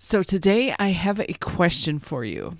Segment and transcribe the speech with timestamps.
[0.00, 2.56] So today I have a question for you.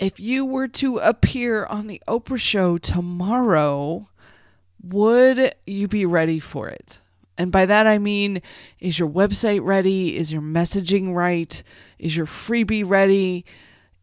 [0.00, 4.08] If you were to appear on the Oprah show tomorrow,
[4.82, 6.98] would you be ready for it?
[7.38, 8.42] And by that I mean,
[8.80, 10.16] is your website ready?
[10.16, 11.62] Is your messaging right?
[12.00, 13.44] Is your freebie ready?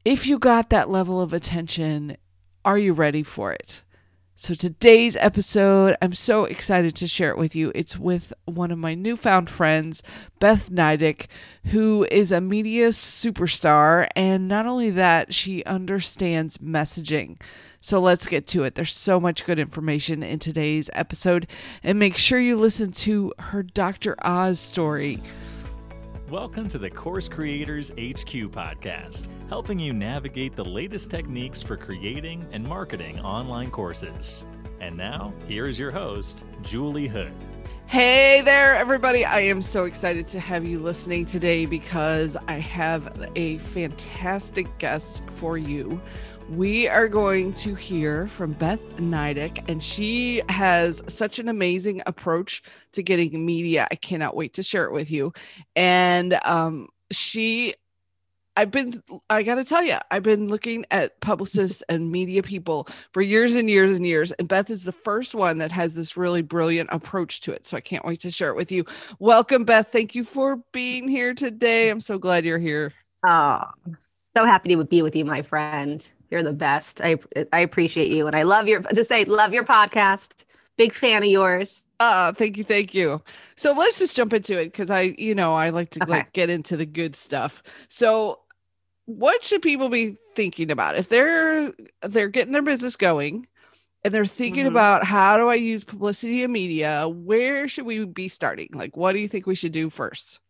[0.05, 2.15] If you got that level of attention,
[2.63, 3.83] are you ready for it?
[4.35, 7.71] So, today's episode, I'm so excited to share it with you.
[7.75, 10.01] It's with one of my newfound friends,
[10.39, 11.27] Beth Nydick,
[11.65, 14.07] who is a media superstar.
[14.15, 17.39] And not only that, she understands messaging.
[17.79, 18.73] So, let's get to it.
[18.73, 21.45] There's so much good information in today's episode.
[21.83, 24.15] And make sure you listen to her Dr.
[24.25, 25.21] Oz story.
[26.33, 32.43] Welcome to the Course Creators HQ podcast, helping you navigate the latest techniques for creating
[32.51, 34.43] and marketing online courses.
[34.81, 37.31] And now, here's your host, Julie Hood.
[37.85, 39.23] Hey there, everybody.
[39.23, 45.21] I am so excited to have you listening today because I have a fantastic guest
[45.35, 46.01] for you
[46.55, 52.61] we are going to hear from Beth Nydick, and she has such an amazing approach
[52.91, 53.87] to getting media.
[53.89, 55.33] I cannot wait to share it with you.
[55.75, 57.73] And um, she,
[58.55, 62.87] I've been, I got to tell you, I've been looking at publicists and media people
[63.13, 64.31] for years and years and years.
[64.33, 67.65] And Beth is the first one that has this really brilliant approach to it.
[67.65, 68.85] So I can't wait to share it with you.
[69.17, 69.91] Welcome, Beth.
[69.91, 71.89] Thank you for being here today.
[71.89, 72.93] I'm so glad you're here.
[73.25, 73.63] Oh,
[74.35, 76.07] so happy to be with you, my friend.
[76.33, 76.99] You're the best.
[76.99, 77.17] I
[77.53, 80.31] I appreciate you, and I love your just say love your podcast.
[80.77, 81.83] Big fan of yours.
[81.99, 83.21] Uh, thank you, thank you.
[83.55, 86.11] So let's just jump into it because I, you know, I like to okay.
[86.11, 87.61] like get into the good stuff.
[87.87, 88.39] So,
[89.05, 91.71] what should people be thinking about if they're
[92.01, 93.45] they're getting their business going?
[94.03, 94.75] and they're thinking mm-hmm.
[94.75, 98.67] about how do I use publicity and media, where should we be starting?
[98.73, 100.41] Like, what do you think we should do first?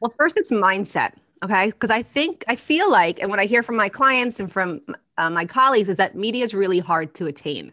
[0.00, 1.12] Well, first, it's mindset.
[1.44, 1.66] Okay.
[1.66, 4.80] Because I think, I feel like, and what I hear from my clients and from
[5.18, 7.72] uh, my colleagues is that media is really hard to attain.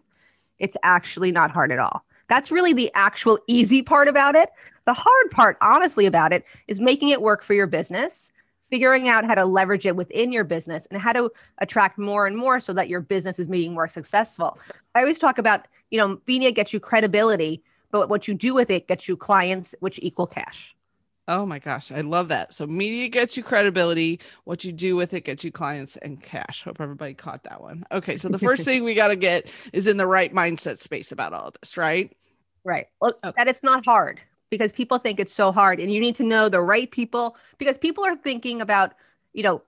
[0.59, 2.03] It's actually not hard at all.
[2.29, 4.50] That's really the actual easy part about it.
[4.85, 8.31] The hard part, honestly, about it is making it work for your business,
[8.69, 12.35] figuring out how to leverage it within your business, and how to attract more and
[12.35, 14.57] more so that your business is being more successful.
[14.96, 18.69] I always talk about, you know, media gets you credibility, but what you do with
[18.69, 20.75] it gets you clients, which equal cash.
[21.28, 22.53] Oh my gosh, I love that.
[22.53, 24.19] So media gets you credibility.
[24.44, 26.63] What you do with it gets you clients and cash.
[26.63, 27.85] Hope everybody caught that one.
[27.91, 31.13] Okay, so the first thing we got to get is in the right mindset space
[31.13, 32.11] about all of this, right?
[32.66, 32.88] Right.
[33.00, 33.34] Well, okay.
[33.38, 34.19] that it's not hard
[34.50, 37.78] because people think it's so hard and you need to know the right people because
[37.78, 38.94] people are thinking about,
[39.31, 39.61] you know,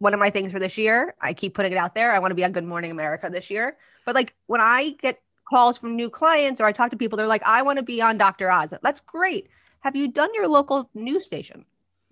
[0.00, 2.12] one of my things for this year, I keep putting it out there.
[2.12, 3.78] I want to be on Good Morning America this year.
[4.04, 7.26] But like when I get calls from new clients or I talk to people, they're
[7.26, 8.50] like, I want to be on Dr.
[8.50, 8.74] Oz.
[8.82, 9.48] That's great
[9.80, 11.64] have you done your local news station?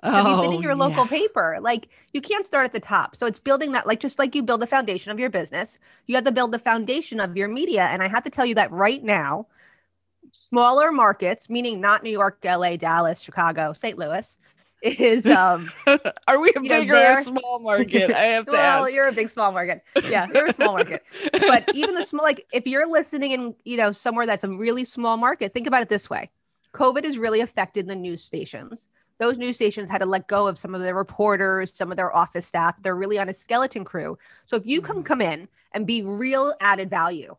[0.02, 1.10] Have you been in oh, your local yeah.
[1.10, 1.58] paper?
[1.60, 3.16] Like you can't start at the top.
[3.16, 6.14] So it's building that, like just like you build the foundation of your business, you
[6.14, 7.84] have to build the foundation of your media.
[7.84, 9.46] And I have to tell you that right now,
[10.32, 13.96] smaller markets, meaning not New York, LA, Dallas, Chicago, St.
[13.96, 14.36] Louis,
[14.82, 15.70] is um
[16.28, 18.12] are we a big or a small market?
[18.12, 18.94] I have to well, ask.
[18.94, 19.82] You're a big small market.
[20.04, 21.04] Yeah, you're a small market.
[21.32, 24.84] but even the small like if you're listening in, you know, somewhere that's a really
[24.84, 26.30] small market, think about it this way.
[26.76, 28.88] COVID has really affected the news stations.
[29.18, 32.14] Those news stations had to let go of some of their reporters, some of their
[32.14, 32.74] office staff.
[32.82, 34.18] They're really on a skeleton crew.
[34.44, 35.04] So if you can mm-hmm.
[35.04, 37.34] come in and be real added value,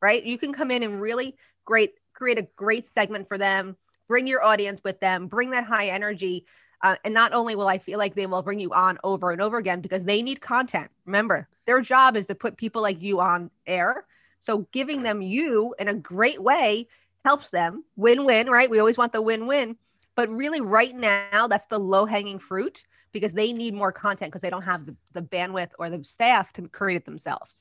[0.00, 0.22] right?
[0.22, 3.76] You can come in and really great create a great segment for them,
[4.06, 6.46] bring your audience with them, bring that high energy.
[6.82, 9.42] Uh, and not only will I feel like they will bring you on over and
[9.42, 10.90] over again because they need content.
[11.06, 14.06] Remember, their job is to put people like you on air.
[14.40, 16.86] So giving them you in a great way
[17.26, 18.70] helps them win win, right?
[18.70, 19.76] We always want the win win.
[20.14, 24.42] But really, right now, that's the low hanging fruit because they need more content because
[24.42, 27.60] they don't have the, the bandwidth or the staff to create it themselves.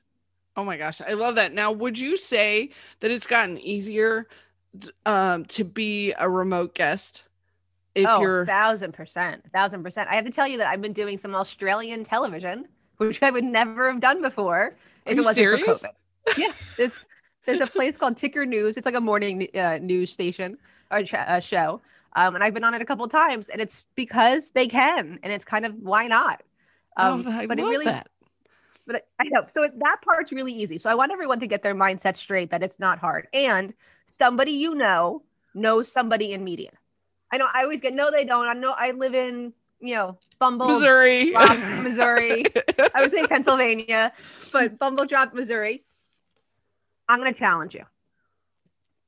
[0.56, 1.52] Oh my gosh, I love that.
[1.52, 4.28] Now, would you say that it's gotten easier
[5.06, 7.24] um, to be a remote guest?
[7.96, 10.10] If oh, you're thousand percent, thousand percent.
[10.12, 12.68] I have to tell you that I've been doing some Australian television,
[12.98, 14.76] which I would never have done before
[15.06, 15.82] if it wasn't serious?
[15.82, 16.38] for COVID.
[16.38, 16.94] Yeah, this
[17.46, 18.78] there's a place called Ticker News.
[18.78, 20.58] It's like a morning uh, news station
[20.92, 21.82] or a show.
[22.16, 25.34] Um, and I've been on it a couple times, and it's because they can, and
[25.34, 26.44] it's kind of why not.
[26.98, 28.08] Oh, um, oh, I but love it really, that.
[28.88, 29.46] But I know.
[29.54, 30.78] So that part's really easy.
[30.78, 33.74] So I want everyone to get their mindset straight that it's not hard, and
[34.06, 36.72] somebody you know knows somebody in media.
[37.32, 37.48] I know.
[37.54, 38.48] I always get no, they don't.
[38.48, 38.74] I know.
[38.78, 39.52] I live in
[39.82, 42.46] you know, Bumble, Missouri, Drop, Missouri.
[42.94, 44.12] I was in Pennsylvania,
[44.52, 45.84] but Bumble Drop, Missouri.
[47.08, 47.84] I'm going to challenge you.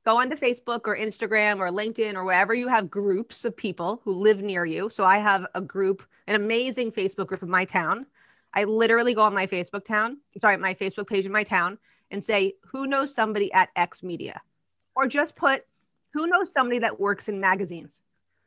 [0.04, 4.12] go onto Facebook or Instagram or LinkedIn or wherever you have groups of people who
[4.12, 4.88] live near you.
[4.88, 8.06] So I have a group, an amazing Facebook group of my town.
[8.54, 11.76] I literally go on my Facebook town, sorry, my Facebook page in my town
[12.10, 14.40] and say, who knows somebody at X Media?
[14.96, 15.66] Or just put,
[16.14, 18.00] who knows somebody that works in magazines?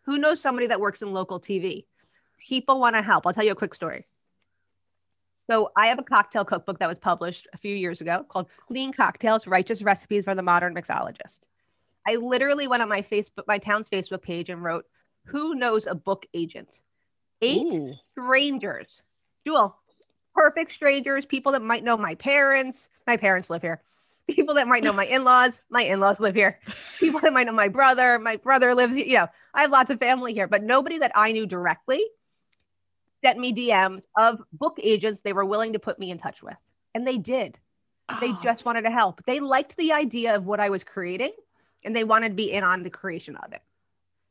[0.07, 1.85] Who knows somebody that works in local TV?
[2.39, 3.27] People want to help.
[3.27, 4.07] I'll tell you a quick story.
[5.49, 8.93] So I have a cocktail cookbook that was published a few years ago called Clean
[8.93, 11.39] Cocktails: Righteous Recipes for the Modern Mixologist.
[12.07, 14.85] I literally went on my Facebook, my town's Facebook page, and wrote,
[15.25, 16.81] "Who knows a book agent?"
[17.41, 17.93] Eight Ooh.
[18.11, 19.01] strangers,
[19.45, 19.75] Jewel,
[20.35, 22.89] perfect strangers, people that might know my parents.
[23.07, 23.81] My parents live here.
[24.29, 25.61] People that might know my in-laws.
[25.69, 26.59] My in-laws live here.
[26.99, 28.19] People that might know my brother.
[28.19, 28.95] My brother lives.
[28.95, 29.05] here.
[29.05, 32.05] You know, I have lots of family here, but nobody that I knew directly
[33.23, 36.57] sent me DMs of book agents they were willing to put me in touch with.
[36.95, 37.57] And they did.
[38.19, 38.39] They Oh.
[38.43, 39.21] just wanted to help.
[39.25, 41.31] They liked the idea of what I was creating
[41.83, 43.61] and they wanted to be in on the creation of it.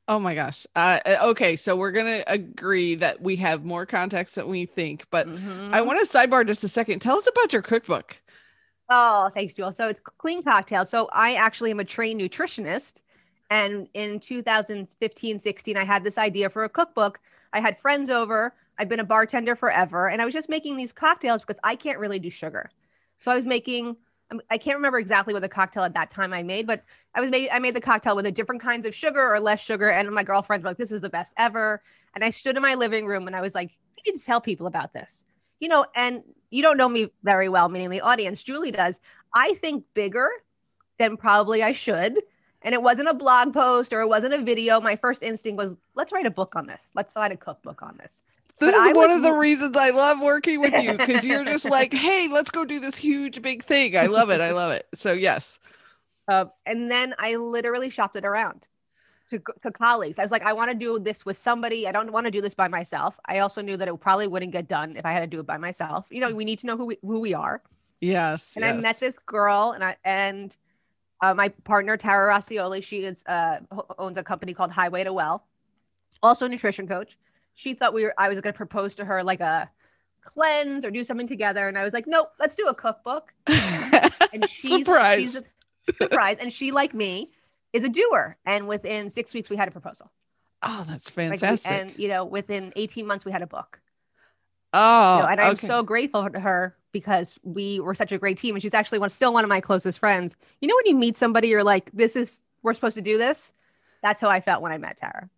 [0.09, 0.67] Oh my gosh.
[0.75, 5.29] Uh, okay, so we're gonna agree that we have more context than we think, but
[5.29, 5.73] Mhm.
[5.73, 6.99] I want to sidebar just a second.
[7.01, 8.21] Tell us about your cookbook.
[8.89, 9.73] Oh, thanks, Jewel.
[9.73, 10.85] So it's clean cocktail.
[10.85, 13.03] So I actually am a trained nutritionist.
[13.51, 17.21] And in 2015, 16, I had this idea for a cookbook.
[17.53, 18.53] I had friends over.
[18.81, 20.09] I've been a bartender forever.
[20.09, 22.71] And I was just making these cocktails because I can't really do sugar.
[23.21, 23.95] So I was making,
[24.31, 26.83] um, I can't remember exactly what the cocktail at that time I made, but
[27.15, 29.61] I was made, I made the cocktail with a different kinds of sugar or less
[29.61, 29.91] sugar.
[29.91, 31.83] And my girlfriends were like, this is the best ever.
[32.15, 34.41] And I stood in my living room and I was like, you need to tell
[34.41, 35.25] people about this,
[35.59, 38.43] you know, and you don't know me very well, meaning the audience.
[38.43, 38.99] Julie does.
[39.35, 40.31] I think bigger
[40.99, 42.19] than probably I should.
[42.63, 44.81] And it wasn't a blog post or it wasn't a video.
[44.81, 46.91] My first instinct was, let's write a book on this.
[46.95, 48.23] Let's write a cookbook on this.
[48.61, 51.25] This But I is one was of the reasons I love working with you because
[51.25, 53.97] you're just like, hey, let's go do this huge big thing.
[53.97, 54.41] I love it.
[54.41, 54.87] I love it.
[54.95, 55.59] So yes.
[56.29, 58.67] Uh, and then I literally shopped it around
[59.31, 60.19] to, to colleagues.
[60.19, 61.89] I was like, I want to do this with somebody.
[61.89, 63.19] I don't want to do this by myself.
[63.25, 65.47] I also knew that it probably wouldn't get done if I had to do it
[65.47, 66.07] by myself.
[66.11, 67.63] You know, we need to know who we, who we are.
[68.01, 68.57] Yes.
[68.57, 70.57] and I met this girl, and I and
[71.21, 72.83] uh, my partner Tara Rossioli.
[72.83, 73.59] She is uh,
[73.99, 75.45] owns a company called Highway to Well,
[76.23, 77.19] also a nutrition coach.
[77.61, 78.15] She thought we were.
[78.17, 79.71] I was going to propose to her like a
[80.25, 83.33] cleanse or do something together, and I was like, nope, let's do a cookbook.
[84.33, 85.19] And she's Surprise.
[85.19, 85.43] She's a
[85.99, 87.33] surprise, and she like me
[87.73, 88.37] is a doer.
[88.47, 90.09] And within six weeks, we had a proposal.
[90.63, 91.73] oh, that's Like, fantastic.
[91.73, 93.81] and you know, within eighteen months, we had a book.
[94.73, 95.67] oh, You know, and I'm okay.
[95.67, 99.11] so grateful to her because we were such a great team, and she's actually one,
[99.11, 100.37] still one of my closest friends.
[100.61, 103.53] You know, when you meet somebody, you're like, "This is we're supposed to do this."
[104.03, 105.29] That's how I felt when I met Tara.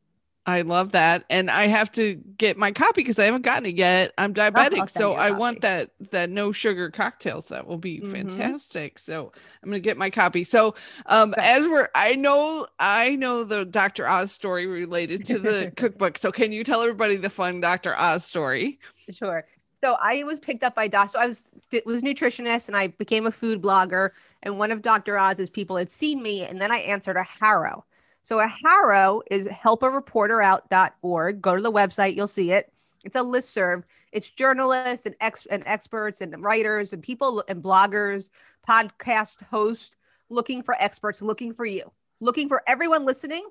[0.45, 3.77] I love that, and I have to get my copy because I haven't gotten it
[3.77, 4.13] yet.
[4.19, 7.47] I'm diabetic, so I I want that that no sugar cocktails.
[7.47, 8.11] That will be Mhm.
[8.11, 8.99] fantastic.
[8.99, 9.31] So
[9.63, 10.43] I'm gonna get my copy.
[10.43, 10.75] So
[11.07, 11.43] um, Okay.
[11.49, 14.09] as we're, I know, I know the Dr.
[14.09, 16.19] Oz story related to the cookbook.
[16.19, 17.95] So can you tell everybody the fun Dr.
[17.97, 18.81] Oz story?
[19.11, 19.45] Sure.
[19.85, 21.11] So I was picked up by Doc.
[21.11, 21.51] So I was
[21.87, 24.11] was nutritionist, and I became a food blogger.
[24.43, 25.19] And one of Dr.
[25.19, 27.85] Oz's people had seen me, and then I answered a HARO.
[28.23, 31.43] So a HARO is helpareporterout.org.
[31.43, 32.73] Go to the website, you'll see it.
[33.05, 33.83] It's a listserv.
[34.13, 38.31] It's journalists and ex and experts and writers and people and bloggers,
[38.69, 39.97] podcast hosts
[40.29, 41.91] looking for experts, looking for you,
[42.21, 43.45] looking for everyone listening.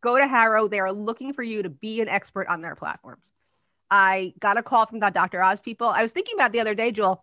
[0.00, 0.68] Go to HARO.
[0.68, 3.32] They are looking for you to be an expert on their platforms.
[3.90, 5.42] I got a call from the Dr.
[5.42, 5.88] Oz people.
[5.88, 7.22] I was thinking about the other day, Joel,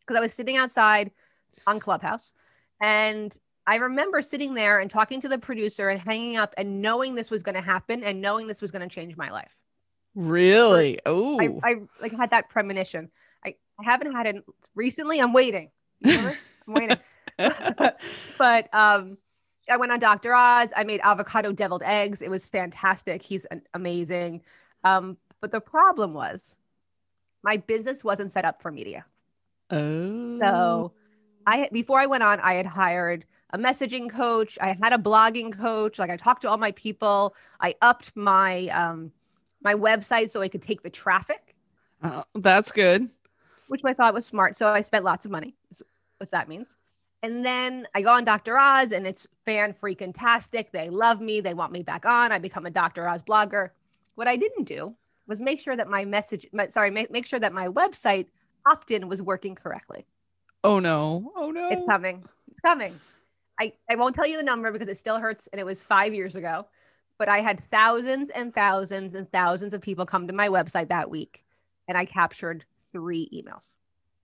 [0.00, 1.10] because I was sitting outside
[1.66, 2.32] on Clubhouse
[2.80, 3.36] and
[3.70, 7.30] I remember sitting there and talking to the producer and hanging up and knowing this
[7.30, 9.56] was going to happen and knowing this was going to change my life.
[10.16, 10.98] Really?
[11.06, 13.12] Oh, I, I like had that premonition.
[13.46, 15.20] I, I haven't had it recently.
[15.20, 15.70] I'm waiting.
[16.04, 16.34] I'm
[16.66, 16.96] waiting.
[17.38, 19.16] but um,
[19.70, 20.34] I went on Dr.
[20.34, 20.72] Oz.
[20.74, 22.22] I made avocado deviled eggs.
[22.22, 23.22] It was fantastic.
[23.22, 24.42] He's an, amazing.
[24.82, 26.56] Um, but the problem was
[27.44, 29.04] my business wasn't set up for media.
[29.70, 30.92] oh, So
[31.46, 34.58] I before I went on, I had hired a messaging coach.
[34.60, 35.98] I had a blogging coach.
[35.98, 37.34] Like I talked to all my people.
[37.60, 39.10] I upped my um,
[39.62, 41.54] my website so I could take the traffic,
[42.02, 43.10] Oh, that's good.
[43.68, 44.56] which I thought was smart.
[44.56, 45.54] So I spent lots of money.
[46.18, 46.74] What that means.
[47.22, 48.56] And then I go on Dr.
[48.58, 50.72] Oz and it's fan freaking tastic.
[50.72, 51.40] They love me.
[51.42, 52.32] They want me back on.
[52.32, 53.06] I become a Dr.
[53.06, 53.70] Oz blogger.
[54.14, 54.94] What I didn't do
[55.26, 58.26] was make sure that my message, my, sorry, make, make sure that my website
[58.66, 60.06] opt-in was working correctly.
[60.64, 61.30] Oh no.
[61.36, 61.68] Oh no.
[61.70, 62.24] It's coming.
[62.50, 62.98] It's coming.
[63.60, 66.14] I, I won't tell you the number because it still hurts and it was five
[66.14, 66.66] years ago.
[67.18, 71.10] But I had thousands and thousands and thousands of people come to my website that
[71.10, 71.44] week
[71.86, 73.66] and I captured three emails.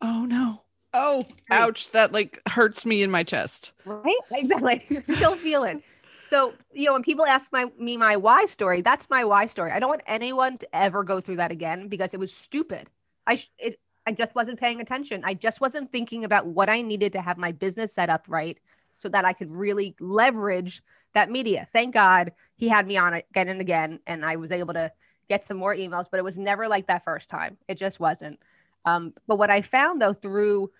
[0.01, 0.63] Oh no.
[0.95, 1.91] Oh, ouch.
[1.91, 3.73] That like hurts me in my chest.
[3.85, 4.15] Right?
[4.33, 5.03] Exactly.
[5.15, 5.83] Still feel it.
[6.27, 9.71] So, you know, when people ask my me my why story, that's my why story.
[9.73, 12.89] I don't want anyone to ever go through that again because it was stupid.
[13.27, 15.21] I sh- it, I just wasn't paying attention.
[15.25, 18.59] I just wasn't thinking about what I needed to have my business set up right
[18.99, 20.83] so that I could really leverage
[21.15, 21.67] that media.
[21.73, 24.93] Thank God he had me on it again and again and I was able to
[25.29, 27.57] get some more emails, but it was never like that first time.
[27.69, 28.39] It just wasn't.
[28.85, 30.71] Um, but what I found though through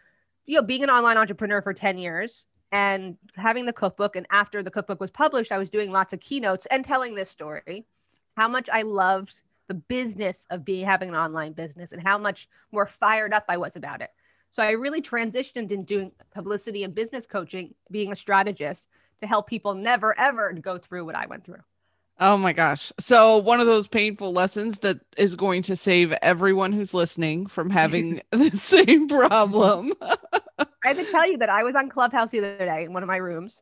[0.47, 4.63] you know being an online entrepreneur for 10 years and having the cookbook and after
[4.63, 7.85] the cookbook was published i was doing lots of keynotes and telling this story
[8.37, 12.49] how much i loved the business of being having an online business and how much
[12.73, 14.11] more fired up i was about it
[14.57, 18.87] so i really transitioned in doing publicity and business coaching being a strategist
[19.21, 21.63] to help people never ever go through what i went through
[22.19, 22.93] Oh my gosh.
[22.99, 27.69] So, one of those painful lessons that is going to save everyone who's listening from
[27.69, 29.93] having the same problem.
[30.59, 33.03] I have to tell you that I was on Clubhouse the other day in one
[33.03, 33.61] of my rooms.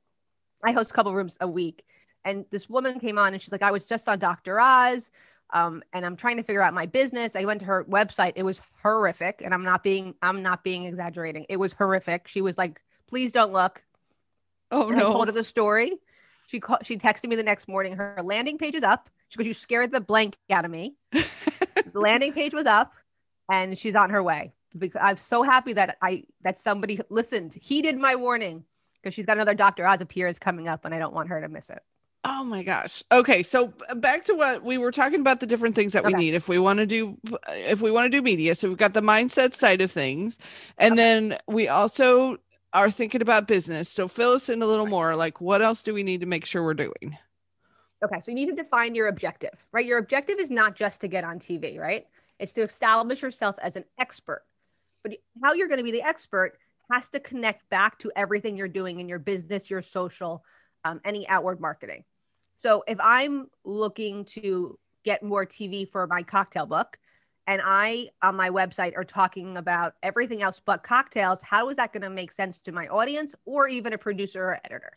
[0.63, 1.85] I host a couple rooms a week.
[2.25, 4.61] And this woman came on and she's like, I was just on Dr.
[4.61, 5.11] Oz
[5.55, 7.37] um, and I'm trying to figure out my business.
[7.37, 8.33] I went to her website.
[8.35, 9.41] It was horrific.
[9.43, 11.47] And I'm not being, I'm not being exaggerating.
[11.49, 12.27] It was horrific.
[12.27, 13.83] She was like, please don't look.
[14.73, 15.93] Oh And I told her the story.
[16.49, 17.97] She called, she texted me the next morning.
[17.97, 19.09] Her landing page is up.
[19.29, 20.97] She goes, You scared the blank out of me.
[21.13, 21.25] the
[21.95, 22.93] landing page was up
[23.51, 24.53] and she's on her way.
[24.77, 28.65] Because I'm so happy that I that somebody listened, heeded my warning
[29.01, 29.87] because she's got another Dr.
[29.87, 31.81] Oz appears coming up and I don't want her to miss it.
[32.27, 33.03] Oh my gosh.
[33.13, 36.33] Okay, so back to what we were talking about the different things that we need
[36.33, 38.55] if we want to do if we want to do media.
[38.55, 40.39] So we've got the mindset side of things
[40.79, 42.39] and then we also
[42.73, 43.91] are thinking about business.
[43.91, 46.47] So fill us in a little more like what else do we need to make
[46.47, 47.19] sure we're doing?
[48.03, 49.85] Okay, so you need to define your objective, right?
[49.85, 52.07] Your objective is not just to get on TV, right?
[52.39, 54.43] It's to establish yourself as an expert.
[55.03, 56.59] But how you're going to be the expert
[56.91, 60.43] has to connect back to everything you're doing in your business, your social,
[60.85, 62.05] um, any outward marketing.
[62.65, 66.97] So if I'm looking to get more TV for my cocktail book,
[67.47, 71.93] and I on my website are talking about everything else but cocktails, how is that
[71.93, 74.93] going to make sense to my audience or even a producer or editor?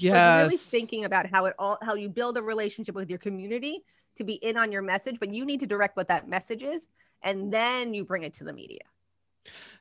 [0.00, 0.14] So you're
[0.46, 3.84] really thinking about how it all how you build a relationship with your community
[4.16, 6.88] to be in on your message, but you need to direct what that message is,
[7.22, 8.82] and then you bring it to the media.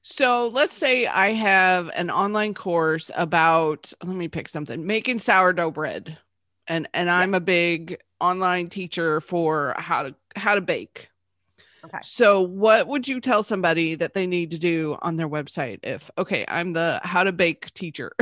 [0.04, 5.72] So let's say I have an online course about let me pick something making sourdough
[5.72, 6.20] bread,
[6.70, 11.10] and and I'm a big online teacher for how to how to bake.
[11.84, 12.00] Okay.
[12.04, 16.12] So what would you tell somebody that they need to do on their website if
[16.18, 18.14] okay I'm the how to bake teacher?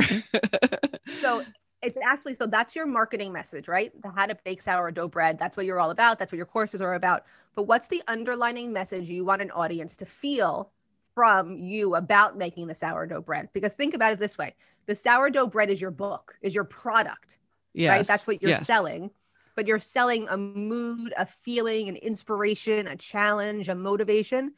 [1.20, 1.44] So
[1.82, 3.90] it's actually so that's your marketing message, right?
[4.02, 5.38] The how to bake sourdough bread.
[5.38, 6.18] That's what you're all about.
[6.18, 7.24] That's what your courses are about.
[7.54, 10.70] But what's the underlining message you want an audience to feel
[11.14, 13.48] from you about making the sourdough bread?
[13.52, 14.54] Because think about it this way:
[14.86, 17.38] the sourdough bread is your book, is your product.
[17.78, 18.06] Yes, right?
[18.06, 18.66] That's what you're yes.
[18.66, 19.10] selling.
[19.54, 24.52] But you're selling a mood, a feeling, an inspiration, a challenge, a motivation.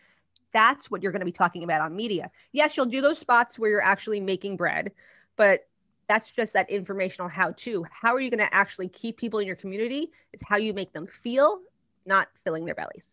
[0.52, 2.30] That's what you're going to be talking about on media.
[2.52, 4.92] Yes, you'll do those spots where you're actually making bread,
[5.36, 5.66] but
[6.06, 7.86] that's just that informational how to.
[7.90, 10.10] How are you going to actually keep people in your community?
[10.32, 11.60] It's how you make them feel,
[12.04, 13.08] not filling their bellies.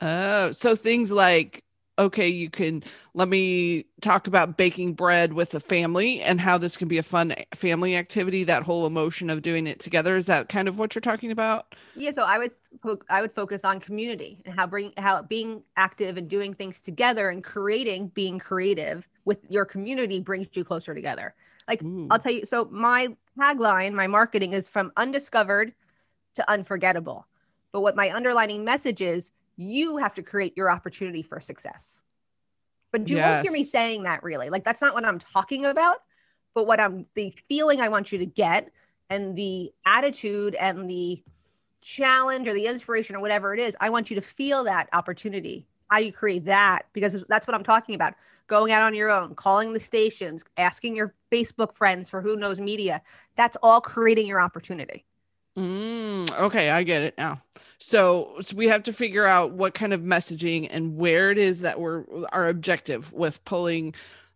[0.00, 1.62] Oh, so things like
[2.00, 2.82] okay, you can
[3.14, 7.02] let me talk about baking bread with a family and how this can be a
[7.02, 8.44] fun family activity.
[8.44, 11.74] That whole emotion of doing it together is that kind of what you're talking about?
[11.94, 12.52] Yeah, so I would
[13.08, 17.28] I would focus on community and how bring how being active and doing things together
[17.28, 21.34] and creating being creative with your community brings you closer together.
[21.68, 22.08] Like Ooh.
[22.10, 25.72] I'll tell you, so my tagline, my marketing is from undiscovered
[26.34, 27.26] to unforgettable.
[27.72, 29.30] But what my underlining message is,
[29.60, 32.00] you have to create your opportunity for success.
[32.92, 34.48] But do you won't hear me saying that really.
[34.48, 35.98] Like that's not what I'm talking about.
[36.54, 38.72] But what I'm the feeling I want you to get
[39.10, 41.22] and the attitude and the
[41.82, 45.66] challenge or the inspiration or whatever it is, I want you to feel that opportunity.
[45.88, 48.14] How you create that because that's what I'm talking about.
[48.46, 52.60] Going out on your own, calling the stations, asking your Facebook friends for who knows
[52.60, 53.02] media.
[53.36, 55.04] That's all creating your opportunity.
[55.58, 57.42] Mm, okay, I get it now.
[57.80, 61.60] So, so we have to figure out what kind of messaging and where it is
[61.60, 63.94] that we're our objective with pulling.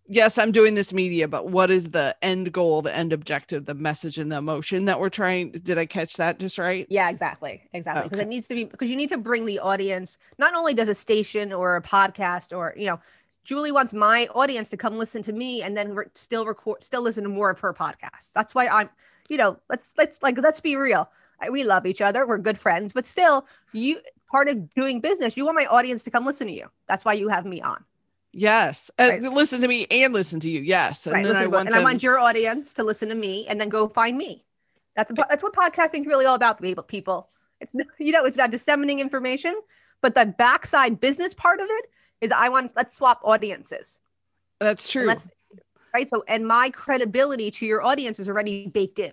[0.09, 3.75] Yes, I'm doing this media, but what is the end goal, the end objective, the
[3.75, 5.51] message and the emotion that we're trying?
[5.53, 6.87] Did I catch that just right?
[6.89, 7.63] Yeah, exactly.
[7.75, 8.05] Exactly.
[8.05, 8.27] Because Okay.
[8.27, 10.95] it needs to be because you need to bring the audience, not only does a
[10.95, 12.99] station or a podcast or, you know,
[13.45, 17.03] Julie wants my audience to come listen to me and then re- still record, still
[17.03, 18.33] listen to more of her podcast.
[18.33, 18.89] That's why I'm,
[19.29, 21.11] you know, let's, let's like, let's be real.
[21.51, 22.27] We love each other.
[22.27, 24.01] We're good friends, but still you
[24.31, 26.69] part of doing business, you want my audience to come listen to you.
[26.89, 27.85] That's why you have me on.
[28.33, 28.91] Yes.
[28.99, 29.23] Uh, Right.
[29.23, 30.61] listen to me and listen to you.
[30.61, 31.07] Yes.
[31.07, 31.23] And right.
[31.23, 33.61] then listen I want and them, I want your audience to listen to me and
[33.61, 34.45] then go find me.
[34.97, 36.83] That's a, that's what podcasting is really all about, people.
[36.85, 37.29] People,
[37.61, 39.55] it's you know, it's about disseminating information,
[40.01, 41.85] but the backside business part of it
[42.21, 44.01] is I want let's swap audiences.
[44.61, 45.07] that's true.
[45.07, 45.29] let's-
[45.93, 46.09] right.
[46.09, 49.13] So, and my credibility to your audience is already baked in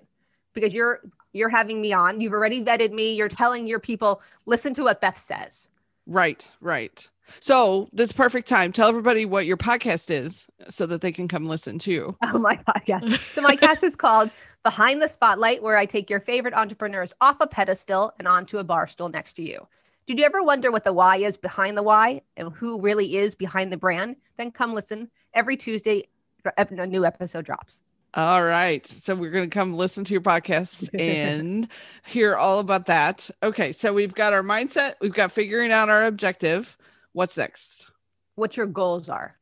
[0.54, 1.02] because you're
[1.34, 2.22] you're having me on.
[2.22, 3.14] You've already vetted me.
[3.14, 5.70] You're telling your people listen to what Beth says.
[6.08, 7.08] Right, right.
[7.40, 8.74] So this perfect time.
[8.74, 12.18] Tell everybody what your podcast is so that they can come listen too.
[12.34, 13.20] Oh, my podcast.
[13.36, 14.32] So my cast is called
[14.64, 18.64] Behind the Spotlight, where I take your favorite entrepreneurs off a pedestal and onto a
[18.64, 19.68] bar stool next to you.
[20.08, 23.36] Did you ever wonder what the why is behind the why and who really is
[23.36, 24.16] behind the brand?
[24.38, 26.08] Then come listen every Tuesday.
[26.58, 27.84] A new episode drops.
[28.14, 28.86] All right.
[28.86, 31.68] So we're going to come listen to your podcast and
[32.06, 33.30] hear all about that.
[33.42, 33.72] Okay.
[33.72, 36.78] So we've got our mindset, we've got figuring out our objective.
[37.14, 37.88] What's next?
[38.36, 39.38] What your goals are.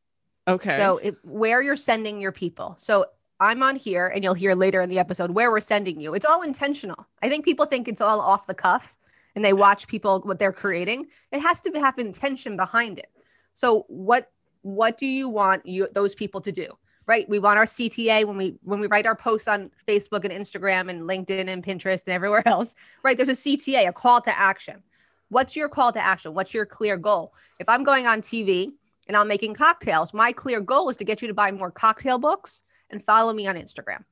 [0.46, 0.78] Okay.
[0.78, 2.76] So if, where you're sending your people.
[2.78, 3.06] So
[3.40, 6.14] I'm on here, and you'll hear later in the episode where we're sending you.
[6.14, 7.06] It's all intentional.
[7.22, 8.94] I think people think it's all off the cuff,
[9.34, 11.06] and they watch people what they're creating.
[11.32, 13.10] It has to have intention behind it.
[13.54, 14.30] So what
[14.62, 16.76] what do you want you those people to do?
[17.10, 17.28] Right?
[17.28, 20.88] We want our CTA when we when we write our posts on Facebook and Instagram
[20.88, 22.76] and LinkedIn and Pinterest and everywhere else.
[23.02, 23.16] Right?
[23.16, 24.80] There's a CTA, a call to action.
[25.28, 26.34] What's your call to action?
[26.34, 27.34] What's your clear goal?
[27.58, 28.70] If I'm going on TV
[29.08, 32.18] and I'm making cocktails, my clear goal is to get you to buy more cocktail
[32.18, 34.04] books and follow me on Instagram.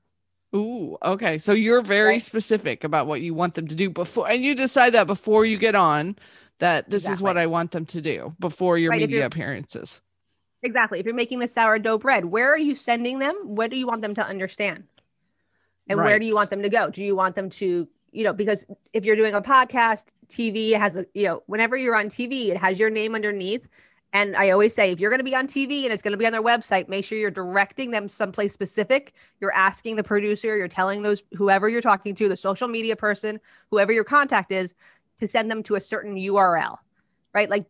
[0.56, 1.38] Ooh, okay.
[1.38, 2.22] So you're very Right.
[2.22, 5.56] specific about what you want them to do before, and you decide that before you
[5.56, 6.16] get on
[6.58, 10.00] that this is what I want them to do before your Right, media appearances.
[10.62, 10.98] Exactly.
[10.98, 13.34] If you're making the sourdough bread, where are you sending them?
[13.44, 14.84] What do you want them to understand?
[15.88, 16.90] And where do you want them to go?
[16.90, 20.96] Do you want them to, you know, because if you're doing a podcast, TV has
[20.96, 23.68] a, you know, whenever you're on TV, it has your name underneath.
[24.12, 26.18] And I always say, if you're going to be on TV and it's going to
[26.18, 29.14] be on their website, make sure you're directing them someplace specific.
[29.40, 33.38] You're asking the producer, you're telling those, whoever you're talking to, the social media person,
[33.70, 34.74] whoever your contact is,
[35.20, 36.78] to send them to a certain URL,
[37.34, 37.48] right?
[37.48, 37.66] Like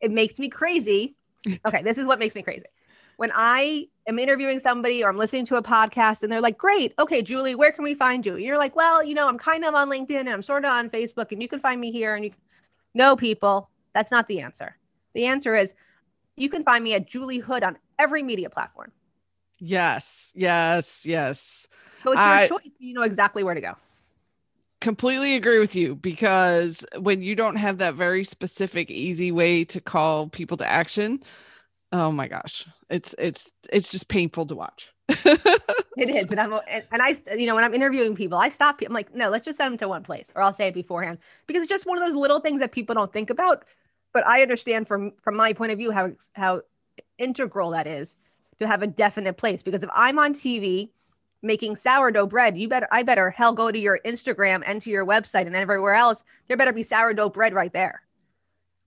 [0.00, 1.16] it makes me crazy.
[1.64, 2.66] Okay, this is what makes me crazy.
[3.16, 6.94] When I am interviewing somebody or I'm listening to a podcast and they're like, Great,
[6.98, 8.36] okay, Julie, where can we find you?
[8.36, 10.90] You're like, Well, you know, I'm kind of on LinkedIn and I'm sort of on
[10.90, 12.14] Facebook and you can find me here.
[12.14, 12.30] And you
[12.94, 14.76] no, people, that's not the answer.
[15.14, 15.74] The answer is
[16.36, 18.92] you can find me at Julie Hood on every media platform.
[19.58, 21.66] Yes, yes, yes.
[22.04, 22.70] So it's your I- choice.
[22.78, 23.74] You know exactly where to go.
[24.80, 29.80] Completely agree with you because when you don't have that very specific easy way to
[29.80, 31.22] call people to action
[31.92, 34.92] oh my gosh it's it's it's just painful to watch
[35.98, 38.80] It is, and I'm and, and I, you know, when I'm interviewing people, I stop.
[38.86, 41.18] I'm like, no, let's just send them to one place, or I'll say it beforehand
[41.48, 43.64] because it's just one of those little things that people don't think about.
[44.14, 46.62] But I understand from from my point of view how how
[47.18, 48.16] integral that is
[48.60, 49.60] to have a definite place.
[49.60, 50.90] Because if I'm on TV
[51.42, 55.06] making sourdough bread, you better I better hell go to your Instagram and to your
[55.06, 56.24] website and everywhere else.
[56.46, 58.02] There better be sourdough bread right there.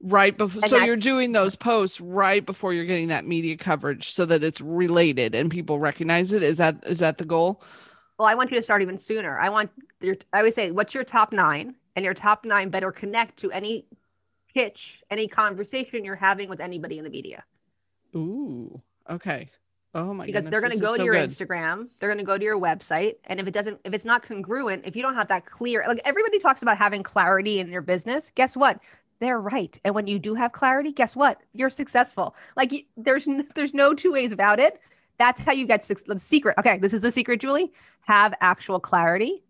[0.02, 4.26] right before so you're doing those posts right before you're getting that media coverage so
[4.26, 7.62] that it's related and people recognize it is that is that the goal
[8.18, 9.40] Well, I want you to start even sooner.
[9.40, 11.76] I want your, I always say, what's your top nine?
[11.96, 13.86] And your top nine better connect to any
[14.54, 17.44] pitch, any conversation you're having with anybody in the media.
[18.16, 19.50] ooh okay
[19.96, 20.28] oh my god.
[20.28, 21.30] Because goodness, they're going to go to so your good.
[21.30, 23.16] Instagram, they're going to go to your website.
[23.26, 26.02] And if it doesn't, if it's not congruent, if you don't have that clear, like
[26.06, 28.80] everybody talks about having clarity in your business, guess what?
[29.20, 29.80] They're right.
[29.84, 31.40] And when you do have clarity, guess what?
[31.54, 32.36] You're successful.
[32.58, 34.82] Like there's, n- there's no two ways about it.
[35.20, 36.58] That's how you get suc- the secret.
[36.58, 36.80] Okay.
[36.80, 37.72] This is the secret, Julie.
[38.02, 39.44] Have actual clarity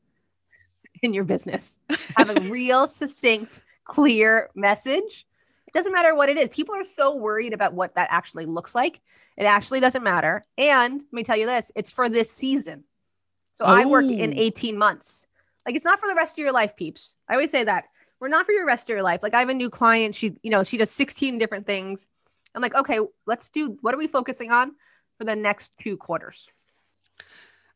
[1.02, 1.78] in your business.
[2.18, 5.26] Have a real, succinct, clear message.
[5.74, 6.50] It doesn't matter what it is.
[6.50, 9.00] People are so worried about what that actually looks like.
[9.38, 10.46] It actually doesn't matter.
[10.58, 12.84] And let me tell you this it's for this season.
[13.54, 14.42] So I work in Oh.
[14.42, 15.28] 18 months.
[15.66, 17.16] Like it's not for the rest of your life, peeps.
[17.30, 17.86] I always say that.
[18.20, 19.24] We're not for your rest of your life.
[19.24, 20.14] Like I have a new client.
[20.14, 22.08] She, you know, she does 16 different things.
[22.54, 24.74] I'm like, okay, let's do what are we focusing on
[25.18, 26.50] for the next two quarters?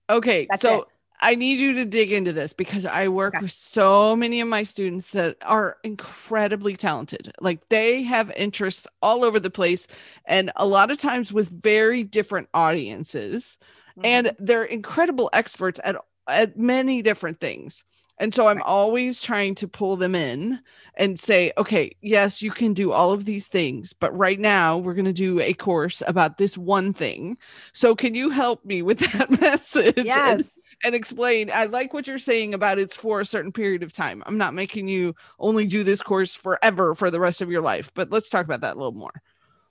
[0.09, 0.87] Okay, That's so it.
[1.21, 3.41] I need you to dig into this because I work Okay.
[3.41, 7.33] with so many of my students that are incredibly talented.
[7.41, 9.87] Like they have interests all over the place
[10.25, 13.57] and a lot of times with very different audiences
[14.03, 14.45] and Mm-hmm.
[14.45, 15.95] they're incredible experts at
[16.27, 17.83] at many different things.
[18.17, 18.65] And so I'm Right.
[18.65, 20.59] always trying to pull them in
[20.95, 24.93] and say, okay, yes, you can do all of these things, but right now we're
[24.93, 27.37] going to do a course about this one thing.
[27.73, 30.17] So can you help me with that message?
[30.17, 30.57] and- yes.
[30.83, 31.49] And explain.
[31.53, 34.23] I like what you're saying about it's for a certain period of time.
[34.25, 37.91] I'm not making you only do this course forever for the rest of your life,
[37.93, 39.21] but let's talk about that a little more.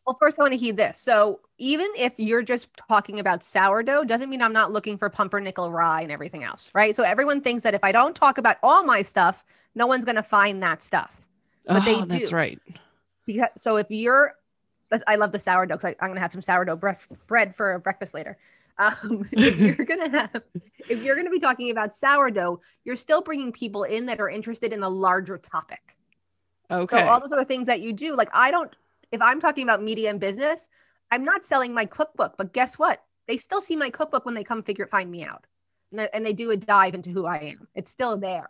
[0.07, 0.99] Well, first I want to heed this.
[0.99, 5.73] So even if you're just talking about sourdough, doesn't mean I'm not looking for pumpernickel
[5.73, 6.95] rye and everything else, right?
[6.95, 10.17] So everyone thinks that if I don't talk about all my stuff, no one's going
[10.17, 11.17] to find that stuff.
[11.67, 12.19] But oh, they ah, do.
[12.19, 12.61] that's right.
[13.25, 14.35] Because, so if you're,
[15.07, 16.77] I love the sourdough because I'm going to have some sourdough
[17.27, 18.37] bread for breakfast later.
[18.79, 20.43] Um, if you're gonna have,
[20.89, 24.73] if you're gonna be talking about sourdough, you're still bringing people in that are interested
[24.73, 25.97] in the larger topic.
[26.71, 26.99] Okay.
[26.99, 28.75] So all those other things that you do, like I don't,
[29.13, 30.69] if I'm talking about media and business,
[31.11, 33.03] I'm not selling my cookbook, but guess what?
[33.29, 35.47] They still see my cookbook when they come figure find me out,
[35.93, 37.69] and they, and they do a dive into who I am.
[37.75, 38.49] It's still there.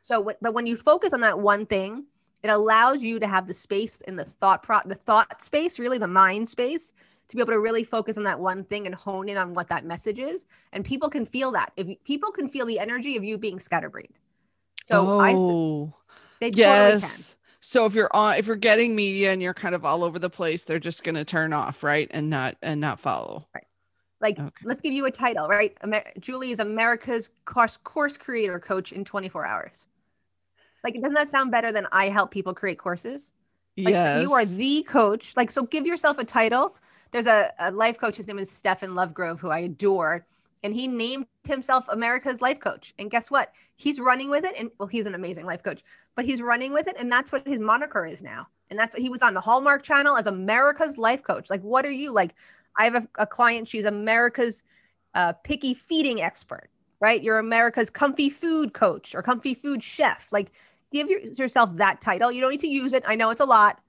[0.00, 2.04] So, but when you focus on that one thing,
[2.42, 5.98] it allows you to have the space in the thought pro, the thought space, really
[5.98, 6.92] the mind space,
[7.28, 9.68] to be able to really focus on that one thing and hone in on what
[9.68, 10.46] that message is.
[10.72, 11.72] And people can feel that.
[11.76, 14.18] If you, people can feel the energy of you being scatterbrained.
[14.84, 15.32] So oh, I,
[16.40, 17.28] they totally yes.
[17.28, 17.34] can.
[17.60, 20.30] So if you're on, if you're getting media and you're kind of all over the
[20.30, 23.46] place, they're just going to turn off, right, and not and not follow.
[23.54, 23.64] Right.
[24.20, 24.50] Like, Okay.
[24.64, 25.76] let's give you a title, right?
[25.84, 29.86] Amer- Julie is America's course course creator coach in 24 hours.
[30.82, 33.32] Like, doesn't that sound better than I help people create courses?
[33.76, 34.22] Like, yes.
[34.22, 35.36] you are the coach.
[35.36, 36.76] Like, so give yourself a title.
[37.10, 38.16] There's a, a life coach.
[38.16, 40.26] His name is Stefan Lovegrove, who I adore.
[40.64, 42.92] And he named himself America's life coach.
[42.98, 43.52] And guess what?
[43.76, 44.54] He's running with it.
[44.58, 45.82] And well, he's an amazing life coach,
[46.16, 46.96] but he's running with it.
[46.98, 48.48] And that's what his moniker is now.
[48.70, 51.48] And that's what he was on the Hallmark channel as America's life coach.
[51.48, 52.34] Like, what are you like?
[52.76, 54.62] I have a, a client, she's America's
[55.14, 56.68] uh, picky feeding expert,
[57.00, 57.22] right?
[57.22, 60.28] You're America's comfy food coach or comfy food chef.
[60.32, 60.52] Like,
[60.92, 62.30] give your, yourself that title.
[62.30, 63.02] You don't need to use it.
[63.06, 63.80] I know it's a lot.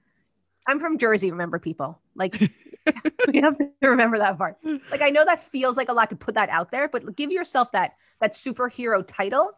[0.66, 1.98] I'm from Jersey, remember people.
[2.14, 2.50] Like
[3.32, 4.56] we have to remember that part.
[4.90, 7.30] Like I know that feels like a lot to put that out there, but give
[7.30, 9.52] yourself that that superhero title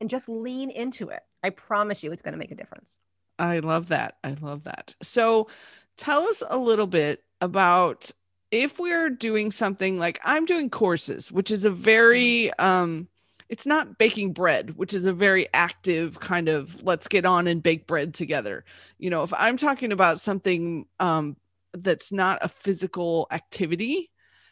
[0.00, 1.20] and just lean into it.
[1.42, 2.98] I promise you it's going to make a difference.
[3.38, 4.16] I love that.
[4.24, 4.94] I love that.
[5.02, 5.48] So
[5.96, 8.10] tell us a little bit about
[8.50, 13.08] if we're doing something like I'm doing courses, which is a very um
[13.48, 17.62] it's not baking bread, which is a very active kind of let's get on and
[17.62, 18.64] bake bread together.
[18.98, 21.36] You know, if I'm talking about something um
[21.74, 24.10] that's not a physical activity,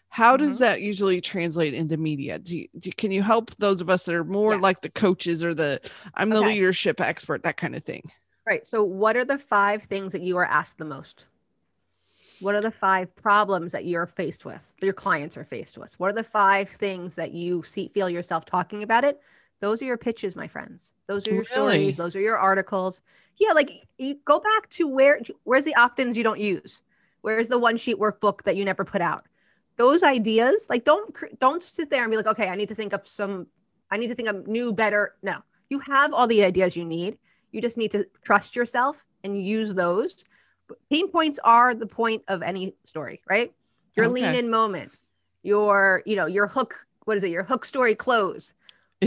[0.08, 0.60] how does Mhm.
[0.60, 2.38] that usually translate into media?
[2.38, 4.62] Do you, do, can you help those of us that are more Yes.
[4.62, 5.80] like the coaches or the
[6.14, 6.46] I'm the Okay.
[6.48, 8.10] leadership expert, that kind of thing?
[8.46, 8.66] Right.
[8.66, 11.26] So what are the five things that you are asked the most?
[12.38, 15.98] What are the five problems that you're faced with, your clients are faced with?
[15.98, 19.20] What are the five things that you see feel yourself talking about it?
[19.60, 20.92] Those are your pitches, my friends.
[21.06, 21.48] Those are your Really?
[21.48, 21.96] stories.
[21.96, 23.00] Those are your articles.
[23.38, 26.82] Yeah, like you go back to where where's the opt-ins you don't use?
[27.26, 29.24] Where's the one sheet workbook that you never put out?
[29.76, 32.92] Those ideas, like don't don't sit there and be like, okay, I need to think
[32.92, 33.48] of some,
[33.90, 35.16] I need to think of new, better.
[35.24, 37.18] No, you have all the ideas you need.
[37.50, 40.24] You just need to trust yourself and use those.
[40.88, 43.52] Pain points are the point of any story, right?
[43.96, 44.92] Your lean in moment,
[45.42, 47.30] your, you know, your hook, what is it?
[47.30, 48.54] Your hook story close.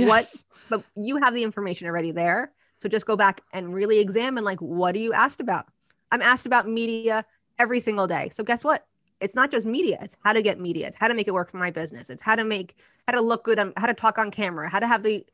[0.08, 0.26] What-
[0.68, 2.52] But you have the information already there.
[2.76, 5.66] So just go back and really examine like, what are you asked about?
[6.12, 7.26] I'm asked about media
[7.60, 8.30] every single day.
[8.30, 8.86] So guess what?
[9.20, 10.00] It's not just media.
[10.02, 10.88] It's how to get media.
[10.88, 12.10] It's how to make it work for my business.
[12.10, 14.80] It's how to make, how to look good, on, how to talk on camera, how
[14.80, 15.26] to have the,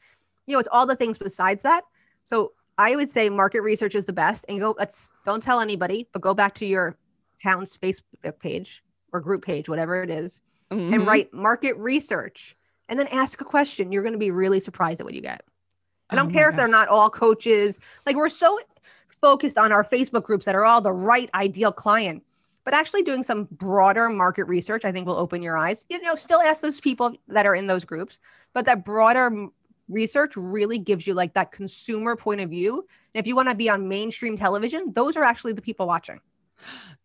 [0.47, 1.83] you know, it's all the things besides that.
[2.25, 6.07] So I would say market research is the best and go, let's don't tell anybody,
[6.13, 6.97] but go back to your
[7.43, 8.83] town's Facebook page
[9.13, 11.05] or group page, whatever it is, and Mhm.
[11.05, 12.57] write market research
[12.89, 13.91] and then ask a question.
[13.91, 15.43] You're going to be really surprised at what you get.
[16.09, 17.79] I Oh don't my care if they're not all coaches.
[18.05, 18.59] Like we're so
[19.15, 22.23] focused on our Facebook groups that are all the right ideal client.
[22.63, 25.85] But actually doing some broader market research, I think will open your eyes.
[25.89, 28.19] You know, still ask those people that are in those groups,
[28.53, 29.49] but that broader
[29.87, 32.87] research really gives you like that consumer point of view.
[33.13, 36.19] And if you want to be on mainstream television, those are actually the people watching.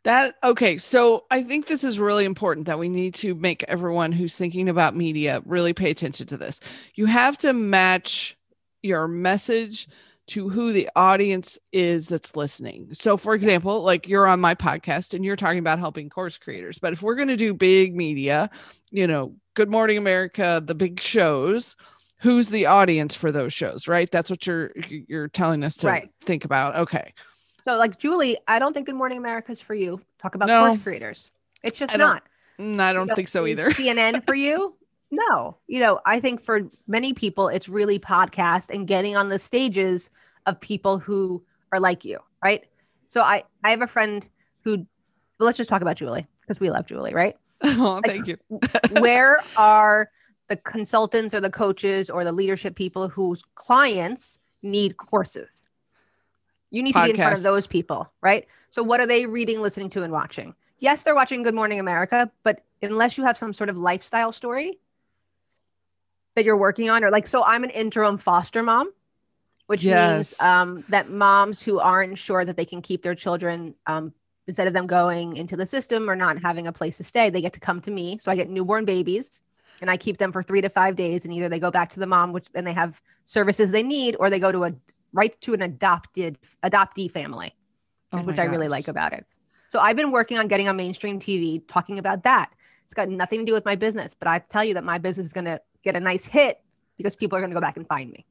[0.05, 4.13] That okay, so I think this is really important that we need to make everyone
[4.13, 6.61] who's thinking about media really pay attention to this.
[6.95, 8.39] You have to match
[8.83, 9.89] your message
[10.31, 12.89] to who the audience is that's listening.
[12.93, 16.79] So for example, like you're on my podcast and you're talking about helping course creators,
[16.79, 18.49] but if we're going to do big media,
[18.91, 21.77] you know, Good Morning America, the big shows,
[22.19, 24.11] who's the audience for those shows, right?
[24.11, 26.11] That's what you're you're telling us to Right.
[26.23, 26.77] think about.
[26.77, 27.13] Okay.
[27.65, 30.01] So like Julie, I don't think Good Morning America is for you.
[30.21, 30.67] Talk about No.
[30.67, 31.31] course creators.
[31.63, 32.23] It's just I don't-
[32.59, 33.71] Mm, I don't know, think so either.
[33.71, 34.75] CNN for you?
[35.11, 35.57] No.
[35.67, 40.11] You know, I think for many people, it's really podcast and getting on the stages
[40.47, 41.43] of people who
[41.73, 42.67] are like you, right?
[43.09, 44.29] So I I have a friend
[44.63, 44.77] who,
[45.39, 47.37] well, let's just talk about Julie because we love Julie, right?
[47.63, 48.39] oh, thank you.
[48.91, 50.11] Where are
[50.49, 55.63] the consultants or the coaches or the leadership people whose clients need courses?
[56.71, 58.47] You need to be in front of those people, right?
[58.71, 60.55] So what are they reading, listening to, and watching?
[60.81, 64.79] yes, they're watching Good Morning America, but unless you have some sort of lifestyle story
[66.35, 68.93] that you're working on, or like, so I'm an interim foster mom,
[69.67, 70.35] which Yes.
[70.35, 74.13] means um, that moms who aren't sure that they can keep their children, um,
[74.47, 77.41] instead of them going into the system or not having a place to stay, they
[77.41, 78.19] get to come to me.
[78.19, 79.43] So I get newborn babies
[79.81, 82.01] and I keep them for three to five days, and either they go back to
[82.01, 84.75] the mom, which then they have services they need, or they go to a
[85.13, 87.55] right to an adopted adoptee family
[88.13, 89.27] Oh which I really like about it.
[89.69, 92.51] So I've been working on getting on mainstream TV talking about that.
[92.85, 95.29] It's got nothing to do with my business, but I tell you that my business
[95.29, 96.61] is going to get a nice hit
[96.97, 98.27] because people are going to go back and find me.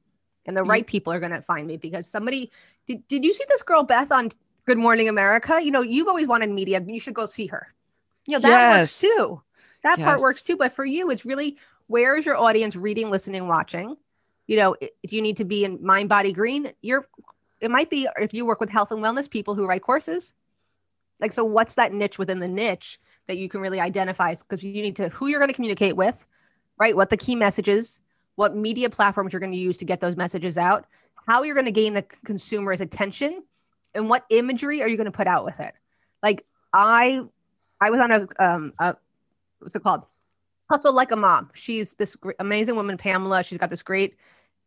[0.45, 2.51] And the You- right people are going to find me because somebody
[2.87, 4.31] did, did you see this girl Beth on
[4.65, 5.59] Good Morning America?
[5.61, 6.83] You know, you've always wanted media.
[6.85, 7.73] You should go see her.
[8.25, 9.41] You know, that works too.
[9.83, 10.57] That part works too.
[10.57, 11.57] But for you, it's really
[11.87, 13.97] where is your audience reading, listening, watching?
[14.47, 17.07] You know, if you need to be in mindbodygreen, you're
[17.61, 20.33] it might be if you work with health and wellness people who write courses.
[21.19, 24.33] Like, so what's that niche within the niche that you can really identify?
[24.33, 26.15] Because you need to who you're going to communicate with,
[26.79, 26.95] right?
[26.95, 27.99] What the key messages,
[28.35, 30.85] what media platforms you're going to use to get those messages out,
[31.27, 33.43] how you're going to gain the consumer's attention,
[33.93, 35.73] and what imagery are you going to put out with it?
[36.23, 37.21] Like, I,
[37.81, 38.95] I was on a, um, a
[39.59, 40.03] what's it called?
[40.69, 41.49] Hustle like a mom.
[41.53, 43.43] She's this gr- amazing woman, Pamela.
[43.43, 44.15] She's got this great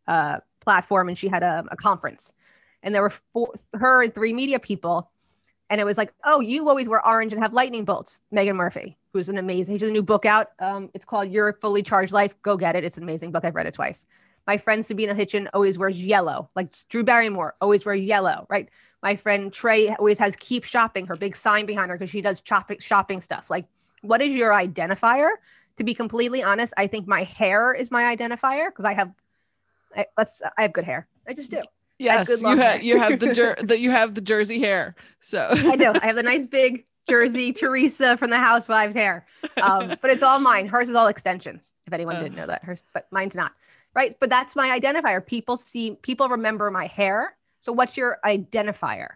[0.09, 2.33] uh, platform, and she had a, a conference,
[2.83, 5.12] and there were four, her and three media people,
[5.73, 8.21] and it was like, oh, you always wear orange and have lightning bolts.
[8.31, 9.79] Megan Murphy, who's an amazing.
[9.79, 10.49] She has a new book out.
[10.59, 12.35] Um, it's called Your Fully Charged Life.
[12.43, 12.85] Go get it.
[12.85, 13.43] It's an amazing book.
[13.43, 14.05] I've read it twice.
[14.47, 18.69] My friend Sabina Hitchin always wears yellow, like Drew Barrymore always wear yellow, right?
[19.03, 22.43] My friend Trey always has keep shopping, her big sign behind her because she does
[22.45, 23.49] shopping shopping stuff.
[23.49, 23.65] Like,
[24.03, 25.31] what is your identifier?
[25.79, 29.11] To be completely honest, I think my hair is my identifier because I have,
[29.97, 31.09] I, let's, I have good hair.
[31.27, 31.63] I just do.
[32.03, 34.95] Yes, good you have you have the jer- that you have the Jersey hair.
[35.21, 35.93] So I do.
[36.03, 39.27] I have the nice big Jersey Teresa from the Housewives hair,
[39.62, 40.67] um, but it's all mine.
[40.69, 41.73] Hers is all extensions.
[41.87, 42.23] If anyone Oh.
[42.23, 43.53] didn't know that, hers, but mine's not.
[43.95, 45.25] Right, but that's my identifier.
[45.25, 47.37] People see, people remember my hair.
[47.61, 49.09] So, what's your identifier?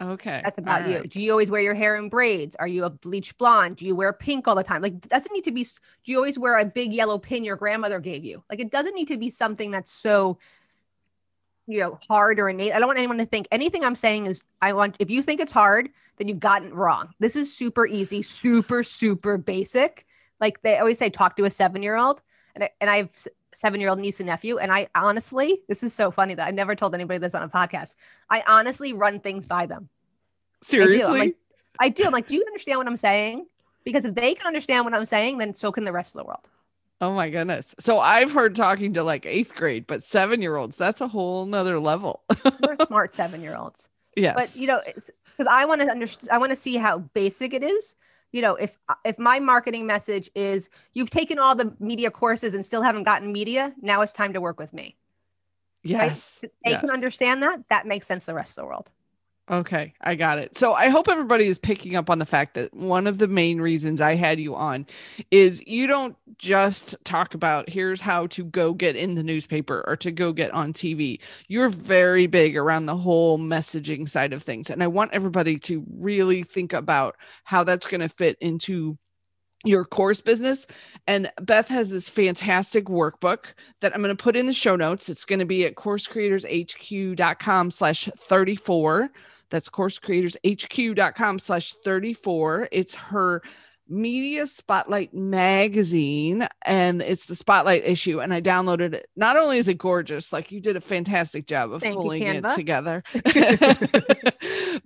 [0.00, 1.04] okay, That's about you.
[1.06, 2.56] Do you always wear your hair in braids?
[2.56, 3.76] Are you a bleach blonde?
[3.76, 4.82] Do you wear pink all the time?
[4.82, 5.62] Like, doesn't need to be.
[5.64, 8.42] Do you always wear a big yellow pin your grandmother gave you?
[8.50, 10.38] Like, it doesn't need to be something that's so,
[11.66, 12.72] you know, hard or innate.
[12.72, 14.42] I don't want anyone to think anything I'm saying is.
[14.62, 17.08] I want if you think it's hard, then you've gotten it wrong.
[17.18, 20.06] This is super easy, super super basic.
[20.40, 22.22] Like they always say, talk to a seven year old,
[22.54, 23.10] and I, and I have
[23.54, 26.54] seven year old niece and nephew, and I honestly, this is so funny that I've
[26.54, 27.94] never told anybody this on a podcast.
[28.28, 29.88] I honestly run things by them.
[30.62, 31.18] seriously.
[31.18, 31.36] like-
[31.80, 32.04] I do.
[32.04, 33.46] I'm like, do you understand what I'm saying?
[33.84, 36.24] Because if they can understand what I'm saying, then so can the rest of the
[36.24, 36.48] world.
[37.00, 37.74] Oh my goodness.
[37.78, 41.44] So I've heard talking to like eighth grade, but seven year olds, that's a whole
[41.46, 42.22] nother level.
[42.62, 43.88] We're smart seven year olds.
[44.16, 47.54] yes, But you know, because I want to understand, I want to see how basic
[47.54, 47.94] it is.
[48.32, 52.64] You know, if if my marketing message is you've taken all the media courses and
[52.64, 54.96] still haven't gotten media, now it's time to work with me.
[55.82, 56.80] yes, If they yes.
[56.80, 57.60] can understand that.
[57.70, 58.90] That makes sense to the rest of the world.
[59.50, 60.56] Okay, I got it.
[60.56, 63.60] So I hope everybody is picking up on the fact that one of the main
[63.60, 64.86] reasons I had you on
[65.30, 69.96] is you don't just talk about here's how to go get in the newspaper or
[69.96, 71.20] to go get on TV.
[71.46, 74.70] You're very big around the whole messaging side of things.
[74.70, 78.96] And I want everybody to really think about how that's going to fit into
[79.62, 80.66] your course business.
[81.06, 83.46] And Beth has this fantastic workbook
[83.82, 85.10] that I'm going to put in the show notes.
[85.10, 89.10] It's going to be at coursecreatorshq.com slash 34.
[89.50, 92.68] That's coursecreatorshq.com slash 34.
[92.72, 93.42] It's her
[93.86, 99.68] media spotlight magazine and it's the spotlight issue and i downloaded it not only is
[99.68, 103.02] it gorgeous like you did a fantastic job of Thank pulling it together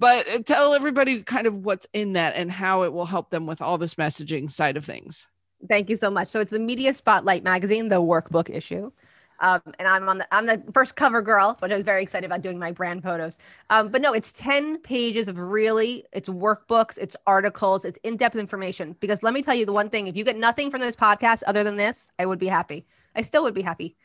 [0.01, 3.47] but uh, tell everybody kind of what's in that and how it will help them
[3.47, 5.29] with all this messaging side of things
[5.67, 6.29] Thank you so much.
[6.29, 8.93] So it's the Media Spotlight magazine, the workbook issue.
[9.41, 12.27] Um, and I'm on the I'm the first cover girl, but I was very excited
[12.27, 13.39] about doing my brand photos.
[13.71, 18.97] Um, but no, it's 10 pages of really it's workbooks, it's articles, it's in-depth information.
[19.01, 21.43] Because let me tell you the one thing, if you get nothing from this podcast
[21.47, 22.87] other than this, I would be happy.
[23.15, 23.97] I still would be happy.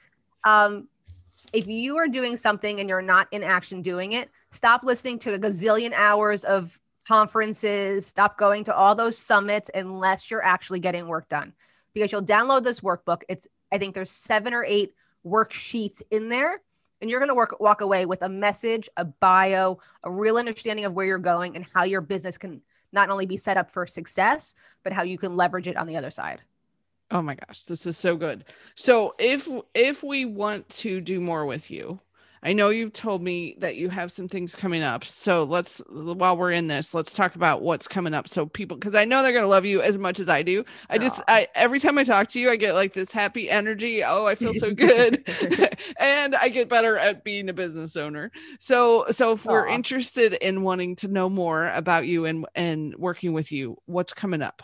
[0.44, 0.88] Um,
[1.52, 5.34] if you are doing something and you're not in action doing it, stop listening to
[5.34, 11.08] a gazillion hours of conferences, stop going to all those summits unless you're actually getting
[11.08, 11.54] work done.
[11.94, 13.22] Because you'll download this workbook.
[13.30, 14.94] It's I think there's seven or eight
[15.26, 16.62] worksheets in there,
[17.02, 20.94] and you're gonna work walk away with a message, a bio, a real understanding of
[20.94, 24.56] where you're going and how your business can not only be set up for success,
[24.84, 26.42] but how you can leverage it on the other side.
[27.12, 28.46] Oh my gosh, this is so good.
[28.76, 32.00] So if if we want to do more with you,
[32.44, 35.06] I know you've told me that you have some things coming up.
[35.06, 38.28] So let's, while we're in this, let's talk about what's coming up.
[38.28, 40.66] So people, because I know they're going to love you as much as I do.
[40.90, 41.24] I just, Aw.
[41.30, 44.04] I every time I talk to you, I get like this happy energy.
[44.04, 45.24] Oh, I feel so good,
[46.00, 48.32] and I get better at being a business owner.
[48.60, 53.32] So, so if we're interested in wanting to know more about you and and working
[53.32, 54.62] with you, what's coming up?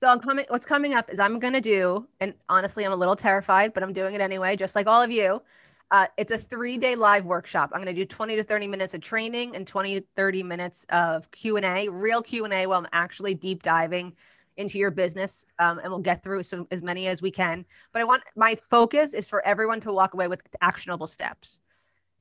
[0.00, 0.46] So I'm coming.
[0.48, 3.92] What's coming up is I'm gonna do, and honestly, I'm a little terrified, but I'm
[3.92, 5.40] doing it anyway, just like all of you.
[5.90, 7.70] Uh, it's a three-day live workshop.
[7.72, 11.30] I'm gonna do 20 to 30 minutes of training and 20 to 30 minutes of
[11.30, 14.14] Q and A, real Q and A, where I'm actually deep diving
[14.58, 17.64] into your business, um, and we'll get through some as many as we can.
[17.92, 21.60] But I want my focus is for everyone to walk away with actionable steps,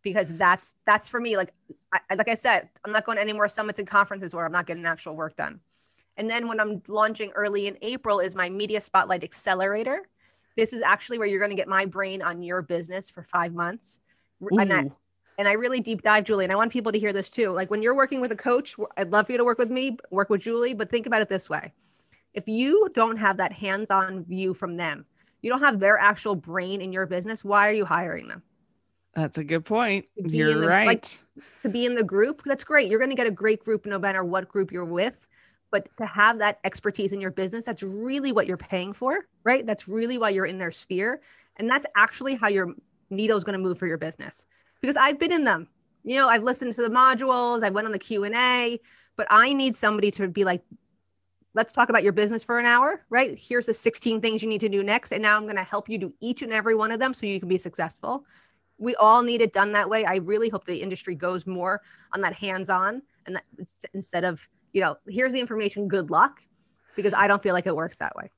[0.02, 1.36] because that's that's for me.
[1.36, 1.54] Like,
[1.92, 4.52] I, like I said, I'm not going to any more summits and conferences where I'm
[4.52, 5.60] not getting actual work done.
[6.16, 10.08] And then when I'm launching early in April is my Media Spotlight Accelerator.
[10.58, 13.54] This is actually where you're going to get my brain on your business for five
[13.54, 14.00] months.
[14.42, 14.92] And I,
[15.38, 16.46] and I really deep dive, Julie.
[16.46, 17.52] And I want people to hear this too.
[17.52, 19.98] Like when you're working with a coach, I'd love for you to work with me,
[20.10, 21.72] work with Julie, but think about it this way.
[22.34, 25.06] If you don't have that hands on view from them,
[25.42, 28.42] you don't have their actual brain in your business, why are you hiring them?
[29.16, 30.06] That's a good point.
[30.16, 30.86] You're the- right.
[30.88, 31.06] like,
[31.62, 32.90] to be in the group, that's great.
[32.90, 35.16] You're going to get a great group no matter what group you're with.
[35.72, 39.66] But to have that expertise in your business, that's really what you're paying for, right?
[39.66, 41.22] That's really why you're in their sphere.
[41.58, 42.74] And that's actually how your
[43.10, 44.46] needle is going to move for your business.
[44.82, 45.68] Because I've been in them.
[46.04, 48.80] You know, I've listened to the modules, I went on the Q&A,
[49.18, 50.64] but I need somebody to be like,
[51.54, 53.38] let's talk about your business for an hour, right?
[53.38, 55.12] Here's the 16 things you need to do next.
[55.12, 57.26] And now I'm going to help you do each and every one of them so
[57.26, 58.26] you can be successful
[58.78, 60.06] we all need it done that way.
[60.06, 61.82] I really hope the industry goes more
[62.14, 63.44] on that hands-on and that
[63.94, 64.42] instead of,
[64.78, 66.40] you know, here's the information, good luck,
[66.96, 68.30] because I don't feel like it works that way.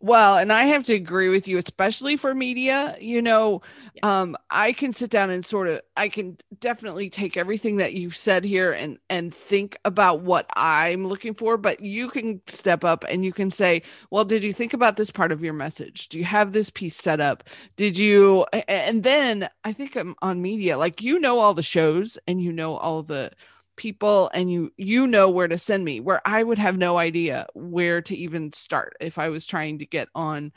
[0.00, 2.96] Well, and I have to agree with you, especially for media.
[3.00, 3.60] You know,
[4.02, 8.16] um, I can sit down and sort of, I can definitely take everything that you've
[8.16, 11.58] said here and and think about what I'm looking for.
[11.58, 15.10] But you can step up and you can say, "Well, did you think about this
[15.10, 16.08] part of your message?
[16.08, 17.44] Do you have this piece set up?
[17.76, 22.16] Did you?" And then I think I'm on media, like you know all the shows
[22.26, 23.32] and you know all the
[23.76, 27.46] people and you you know where to send me where i would have no idea
[27.54, 30.52] where to even start if i was trying to get on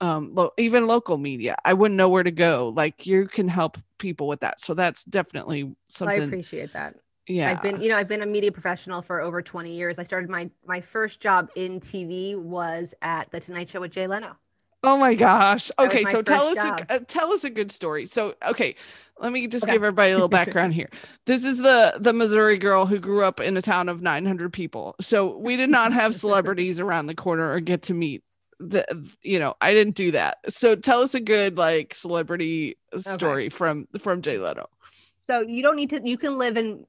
[0.00, 3.78] um lo- even local media i wouldn't know where to go like you can help
[3.98, 6.96] people with that so that's definitely something I appreciate that.
[7.26, 9.98] yeah I've been, you know, I've been a media professional for over 20 years.
[9.98, 14.06] I started my my first job in TV was at the Tonight Show with Jay
[14.06, 14.36] Leno.
[14.84, 18.06] Oh my gosh okay my so tell us a, uh, tell us a good story
[18.06, 18.74] so okay
[19.20, 19.72] let me just Okay.
[19.72, 20.88] give everybody a little background here
[21.26, 24.94] this is the the missouri girl who grew up in a town of 900 people
[25.00, 28.22] so we did not have celebrities around the corner or get to meet
[28.60, 28.84] the
[29.22, 33.88] you know i didn't do that so tell us a good like celebrity story from
[33.98, 34.68] from jay leno
[35.18, 36.00] So you don't need to.
[36.04, 36.84] You can live in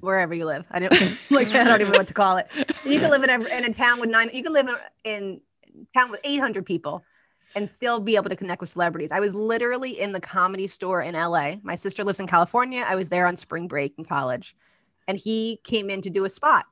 [0.00, 0.64] wherever you live.
[0.70, 0.92] I don't
[1.30, 1.48] like.
[1.54, 2.46] I don't even know what to call it.
[2.84, 4.30] You can live in a, in a town with nine.
[4.32, 5.40] You can live in, in
[5.94, 7.04] town with 800 people,
[7.54, 9.10] and still be able to connect with celebrities.
[9.10, 11.56] I was literally in the comedy store in LA.
[11.62, 12.84] My sister lives in California.
[12.86, 14.54] I was there on spring break in college,
[15.06, 16.66] and he came in to do a spot.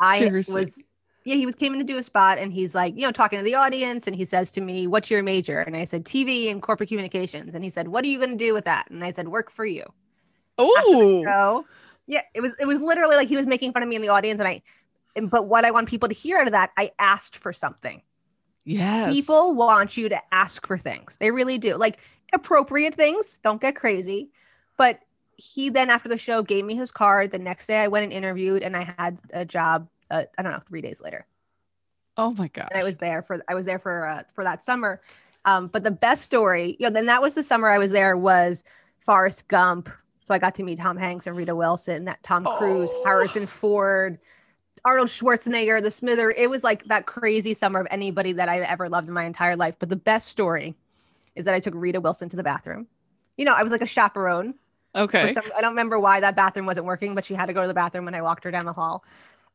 [0.00, 0.54] I Seriously?
[0.54, 0.78] was.
[1.24, 3.38] Yeah, he was came in to do a spot and he's like, you know, talking
[3.38, 6.50] to the audience and he says to me, "What's your major?" And I said, "TV
[6.50, 9.04] and corporate communications." And he said, "What are you going to do with that?" And
[9.04, 9.84] I said, "Work for you."
[11.28, 11.64] oh.
[12.06, 14.08] Yeah, it was it was literally like he was making fun of me in the
[14.08, 14.62] audience, and I.
[15.26, 18.02] But what I want people to hear out of that, I asked for something.
[18.64, 21.16] yes People want you to ask for things.
[21.18, 21.74] They really do.
[21.74, 21.98] Like
[22.32, 23.40] appropriate things.
[23.42, 24.30] Don't get crazy.
[24.76, 25.00] But
[25.36, 27.30] he then after the show gave me his card.
[27.30, 29.88] The next day I went and interviewed, and I had a job.
[30.10, 31.26] Uh, I don't know, three days later
[32.18, 32.68] oh my god!
[32.72, 35.00] and I was there for I was there for uh, for that summer.
[35.44, 38.16] Um, but the best story, you know, then that was the summer I was there
[38.16, 38.64] was
[38.98, 39.88] Forrest Gump.
[40.24, 43.02] So I got to meet Tom Hanks and Rita Wilson, that Tom Cruise, Oh.
[43.06, 44.18] Harrison Ford,
[44.88, 46.30] Arnold Schwarzenegger, the Smither.
[46.30, 49.54] It was like that crazy summer of anybody that I ever loved in my entire
[49.54, 49.74] life.
[49.78, 50.74] But the best story
[51.36, 52.86] is that I took Rita Wilson to the bathroom.
[53.36, 54.54] You know, I was like a chaperone.
[54.94, 57.60] Okay some, I don't remember why that bathroom wasn't working, but she had to go
[57.60, 59.04] to the bathroom when I walked her down the hall.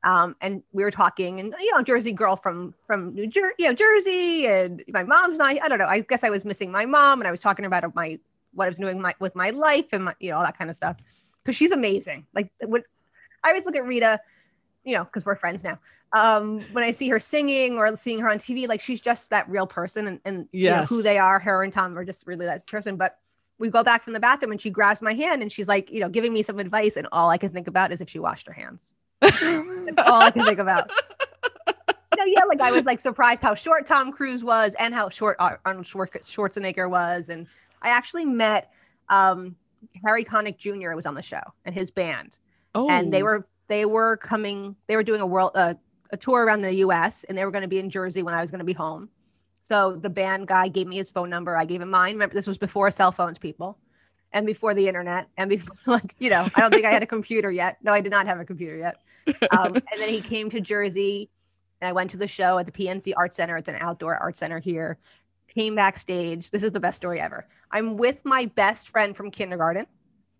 [0.03, 3.67] Um, and we were talking, and you know, Jersey girl from from New Jersey, you
[3.67, 5.59] know, Jersey, and my mom's not.
[5.63, 5.87] I don't know.
[5.87, 8.19] I guess I was missing my mom, and I was talking about my
[8.53, 10.69] what I was doing my, with my life and my, you know all that kind
[10.69, 10.97] of stuff.
[11.37, 12.27] Because she's amazing.
[12.35, 12.83] Like when
[13.43, 14.19] I always look at Rita,
[14.83, 15.79] you know, because we're friends now.
[16.13, 19.49] Um, when I see her singing or seeing her on TV, like she's just that
[19.49, 21.39] real person, and and you know, who they are.
[21.39, 23.17] Her and Tom are just really that person, but
[23.59, 25.99] we go back from the bathroom and she grabs my hand and she's like, you
[26.01, 26.97] know, giving me some advice.
[26.97, 28.93] And all I can think about is if she washed her hands.
[29.21, 30.91] That's all I can think about.
[32.15, 35.35] No, yeah, like I was like surprised how short Tom Cruise was and how short
[35.39, 37.29] Arnold Schwarzenegger was.
[37.29, 37.47] And
[37.81, 38.71] I actually met
[39.09, 39.55] um,
[40.05, 40.93] Harry Connick Jr.
[40.93, 42.37] was on the show and his band,
[42.75, 44.75] Oh, and they were they were coming.
[44.85, 45.73] They were doing a world uh,
[46.11, 47.23] a tour around the U.S.
[47.23, 49.09] and they were going to be in Jersey when I was going to be home.
[49.67, 51.57] So the band guy gave me his phone number.
[51.57, 52.13] I gave him mine.
[52.13, 53.79] Remember, this was before cell phones, people,
[54.31, 57.07] and before the internet, and before like you know, I don't think I had a
[57.07, 57.77] computer yet.
[57.81, 58.97] No, I did not have a computer yet.
[59.57, 61.29] Um, and then he came to Jersey,
[61.81, 63.57] and I went to the show at the PNC Art Center.
[63.57, 64.99] It's an outdoor art center here.
[65.47, 66.51] Came backstage.
[66.51, 67.47] This is the best story ever.
[67.71, 69.87] I'm with my best friend from kindergarten.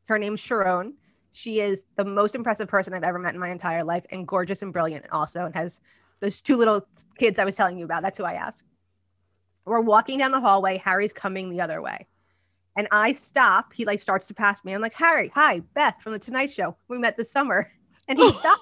[0.08, 0.94] Her name's Sharon.
[1.34, 4.62] She is the most impressive person I've ever met in my entire life, and gorgeous
[4.62, 5.82] and brilliant also, and has
[6.20, 8.04] those two little kids I was telling you about.
[8.04, 8.64] That's who I asked.
[9.66, 10.78] We're walking down the hallway.
[10.78, 12.08] Harry's coming the other way.
[12.76, 13.74] And I stop.
[13.74, 14.74] He like starts to pass me.
[14.74, 16.76] I'm like, Harry, hi, Beth from the Tonight Show.
[16.88, 17.72] We met this summer.
[18.08, 18.62] And he stops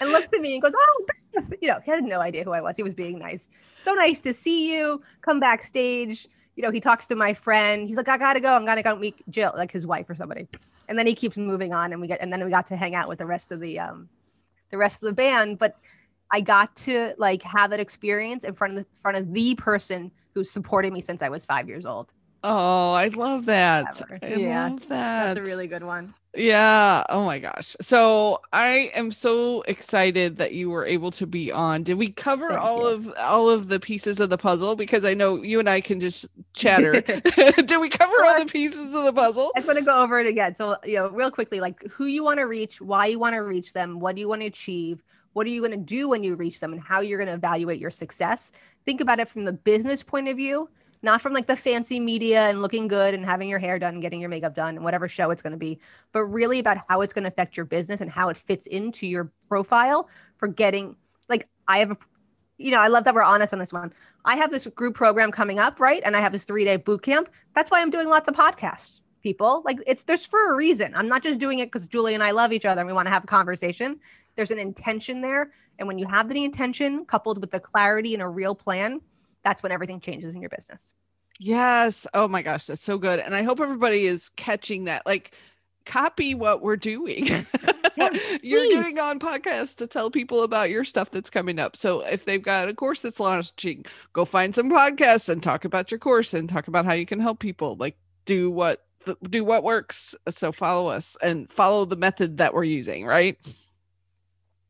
[0.00, 1.44] and looks at me and goes, Oh, Beth.
[1.60, 2.76] You know, he had no idea who I was.
[2.76, 3.48] He was being nice.
[3.78, 5.02] So nice to see you.
[5.22, 6.28] Come backstage.
[6.56, 7.88] You know, he talks to my friend.
[7.88, 8.54] He's like, I gotta go.
[8.54, 10.48] I'm gonna go meet Jill, like his wife or somebody.
[10.88, 12.94] And then he keeps moving on and we get and then we got to hang
[12.94, 14.08] out with the rest of the um
[14.70, 15.58] the rest of the band.
[15.58, 15.76] But
[16.30, 20.10] I got to like have that experience in front of the front of the person
[20.34, 22.12] who's supported me since I was five years old.
[22.44, 24.00] Oh, I love that.
[24.00, 24.18] Ever.
[24.22, 25.34] I Yeah, love that.
[25.34, 26.14] That's a really good one.
[26.34, 27.04] Yeah.
[27.10, 27.76] Oh my gosh.
[27.82, 31.82] So I am so excited that you were able to be on.
[31.82, 32.86] Did we cover Thank all you.
[32.88, 34.74] of all of the pieces of the puzzle?
[34.74, 37.02] Because I know you and I can just chatter.
[37.36, 39.52] Did we cover all the pieces of the puzzle?
[39.54, 40.54] I am going to go over it again.
[40.54, 43.40] So, you know, real quickly, like who you want to reach, why you want to
[43.40, 45.02] reach them, what do you want to achieve,
[45.34, 47.34] what are you going to do when you reach them, and how you're going to
[47.34, 48.52] evaluate your success.
[48.86, 50.68] Think about it from the business point of view,
[51.02, 54.02] not from like the fancy media and looking good and having your hair done and
[54.02, 55.78] getting your makeup done and whatever show it's going to be,
[56.12, 59.06] but really about how it's going to affect your business and how it fits into
[59.06, 60.96] your profile for getting
[61.28, 61.96] like I have a
[62.58, 63.92] you know, I love that we're honest on this one.
[64.24, 66.00] I have this group program coming up, right?
[66.04, 67.28] And I have this three day boot camp.
[67.54, 69.62] That's why I'm doing lots of podcasts, people.
[69.64, 70.94] Like it's there's for a reason.
[70.94, 73.06] I'm not just doing it because Julie and I love each other and we want
[73.06, 73.98] to have a conversation.
[74.36, 75.52] There's an intention there.
[75.78, 79.00] And when you have the intention coupled with the clarity and a real plan,
[79.42, 80.94] that's when everything changes in your business.
[81.38, 82.06] Yes.
[82.14, 83.18] Oh my gosh, that's so good.
[83.18, 85.04] And I hope everybody is catching that.
[85.06, 85.32] Like,
[85.84, 87.26] copy what we're doing.
[88.42, 91.76] You're getting on podcasts to tell people about your stuff that's coming up.
[91.76, 95.90] So if they've got a course that's launching, go find some podcasts and talk about
[95.90, 97.76] your course and talk about how you can help people.
[97.76, 98.84] Like, do what
[99.28, 100.14] do what works.
[100.30, 103.04] So follow us and follow the method that we're using.
[103.04, 103.36] Right.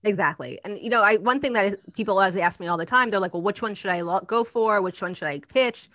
[0.04, 0.58] Exactly.
[0.64, 3.20] And you know, I one thing that people always ask me all the time, they're
[3.20, 4.80] like, "Well, which one should I lo- go for?
[4.82, 5.88] Which one should I pitch?"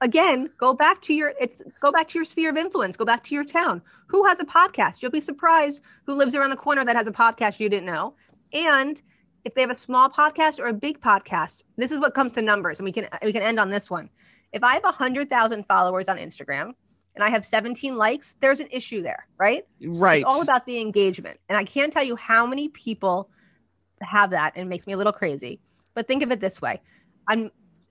[0.00, 3.24] Again, go back to your it's go back to your sphere of influence, go back
[3.24, 3.82] to your town.
[4.08, 5.02] Who has a podcast?
[5.02, 8.14] You'll be surprised who lives around the corner that has a podcast you didn't know.
[8.52, 9.00] And
[9.44, 12.42] if they have a small podcast or a big podcast, this is what comes to
[12.42, 14.08] numbers and we can we can end on this one.
[14.52, 16.74] If I have 100,000 followers on Instagram
[17.14, 19.66] and I have 17 likes, there's an issue there, right?
[19.84, 20.22] Right.
[20.22, 21.38] It's all about the engagement.
[21.48, 23.30] And I can't tell you how many people
[24.00, 25.60] have that and it makes me a little crazy.
[25.94, 26.80] But think of it this way.
[27.28, 27.50] On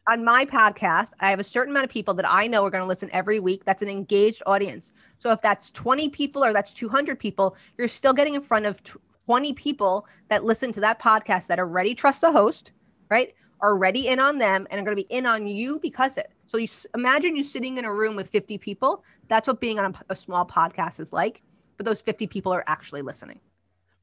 [0.09, 2.81] on my podcast, I have a certain amount of people that I know are going
[2.81, 3.63] to listen every week.
[3.65, 4.91] That's an engaged audience.
[5.19, 8.81] So if that's 20 people or that's 200 people, you're still getting in front of
[9.27, 12.71] 20 people that listen to that podcast that already trust the host,
[13.09, 13.33] right?
[13.61, 16.31] Are already in on them and are going to be in on you because it.
[16.51, 19.05] So you imagine you sitting in a room with 50 people.
[19.29, 21.41] That's what being on a, a small podcast is like.
[21.77, 23.39] But those 50 people are actually listening.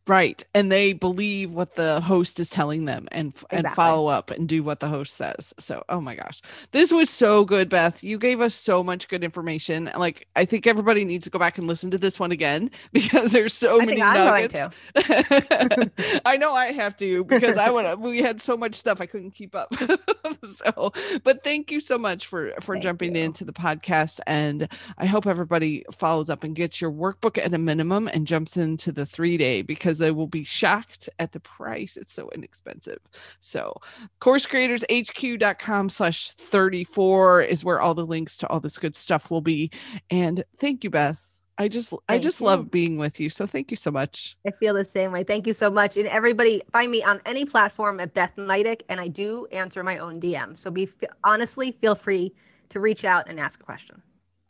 [0.09, 0.43] Right.
[0.55, 4.49] And they believe what the host is telling them and f- and follow up and
[4.49, 5.53] do what the host says.
[5.59, 6.41] So, oh my gosh.
[6.73, 8.03] This was so good, Beth.
[8.03, 9.91] You gave us so much good information.
[9.95, 13.33] Like I think everybody needs to go back and listen to this one again because
[13.33, 14.49] there's so I many think I'm going
[14.95, 15.93] nuggets.
[15.95, 16.21] to.
[16.25, 19.33] I know I have to because I would we had so much stuff I couldn't
[19.33, 19.75] keep up.
[20.43, 20.93] so,
[21.23, 23.25] but thank you so much for for Thank jumping you.
[23.25, 27.59] into the podcast and I hope everybody follows up and gets your workbook at a
[27.59, 31.97] minimum and jumps into the 3-day because they will be shocked at the price.
[31.97, 33.01] It's so inexpensive.
[33.41, 33.75] So,
[34.21, 39.71] coursecreatorshq.com slash 34 is where all the links to all this good stuff will be.
[40.11, 41.29] And thank you, Beth.
[41.61, 42.47] I just I just you.
[42.47, 43.29] love being with you.
[43.29, 44.37] So thank you so much.
[44.47, 45.25] I feel the same way.
[45.25, 45.97] Thank you so much.
[45.97, 49.99] And everybody, find me on any platform at Beth Nydick, and I do answer my
[49.99, 50.57] own DM.
[50.57, 50.89] So be
[51.25, 52.33] honestly, feel free
[52.69, 54.01] to reach out and ask a question.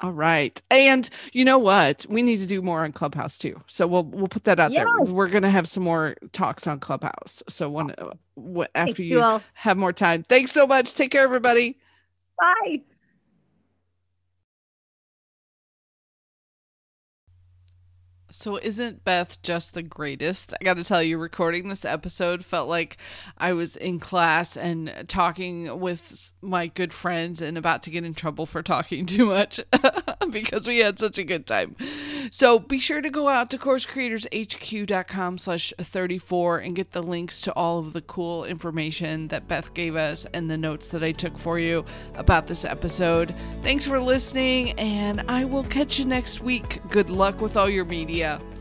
[0.00, 0.60] All right.
[0.70, 2.06] And you know what?
[2.08, 3.60] We need to do more on Clubhouse too.
[3.66, 4.86] So we'll we'll put that out there.
[5.12, 7.42] We're going to have some more talks on Clubhouse.
[7.48, 8.18] So when Awesome.
[8.36, 9.18] wh- Thanks, after you
[9.54, 10.22] have more time.
[10.22, 10.94] Thanks so much.
[10.94, 11.78] Take care everybody.
[12.40, 12.82] Bye.
[18.38, 20.54] So isn't Beth just the greatest?
[20.60, 22.96] I got to tell you, recording this episode felt like
[23.36, 28.14] I was in class and talking with my good friends and about to get in
[28.14, 29.58] trouble for talking too much
[30.30, 31.74] because we had such a good time.
[32.30, 37.52] So be sure to go out to coursecreatorshq.com slash 34 and get the links to
[37.54, 41.36] all of the cool information that Beth gave us and the notes that I took
[41.36, 41.84] for you
[42.14, 43.34] about this episode.
[43.62, 46.80] Thanks for listening and I will catch you next week.
[46.88, 48.27] Good luck with all your media.
[48.28, 48.57] Yeah.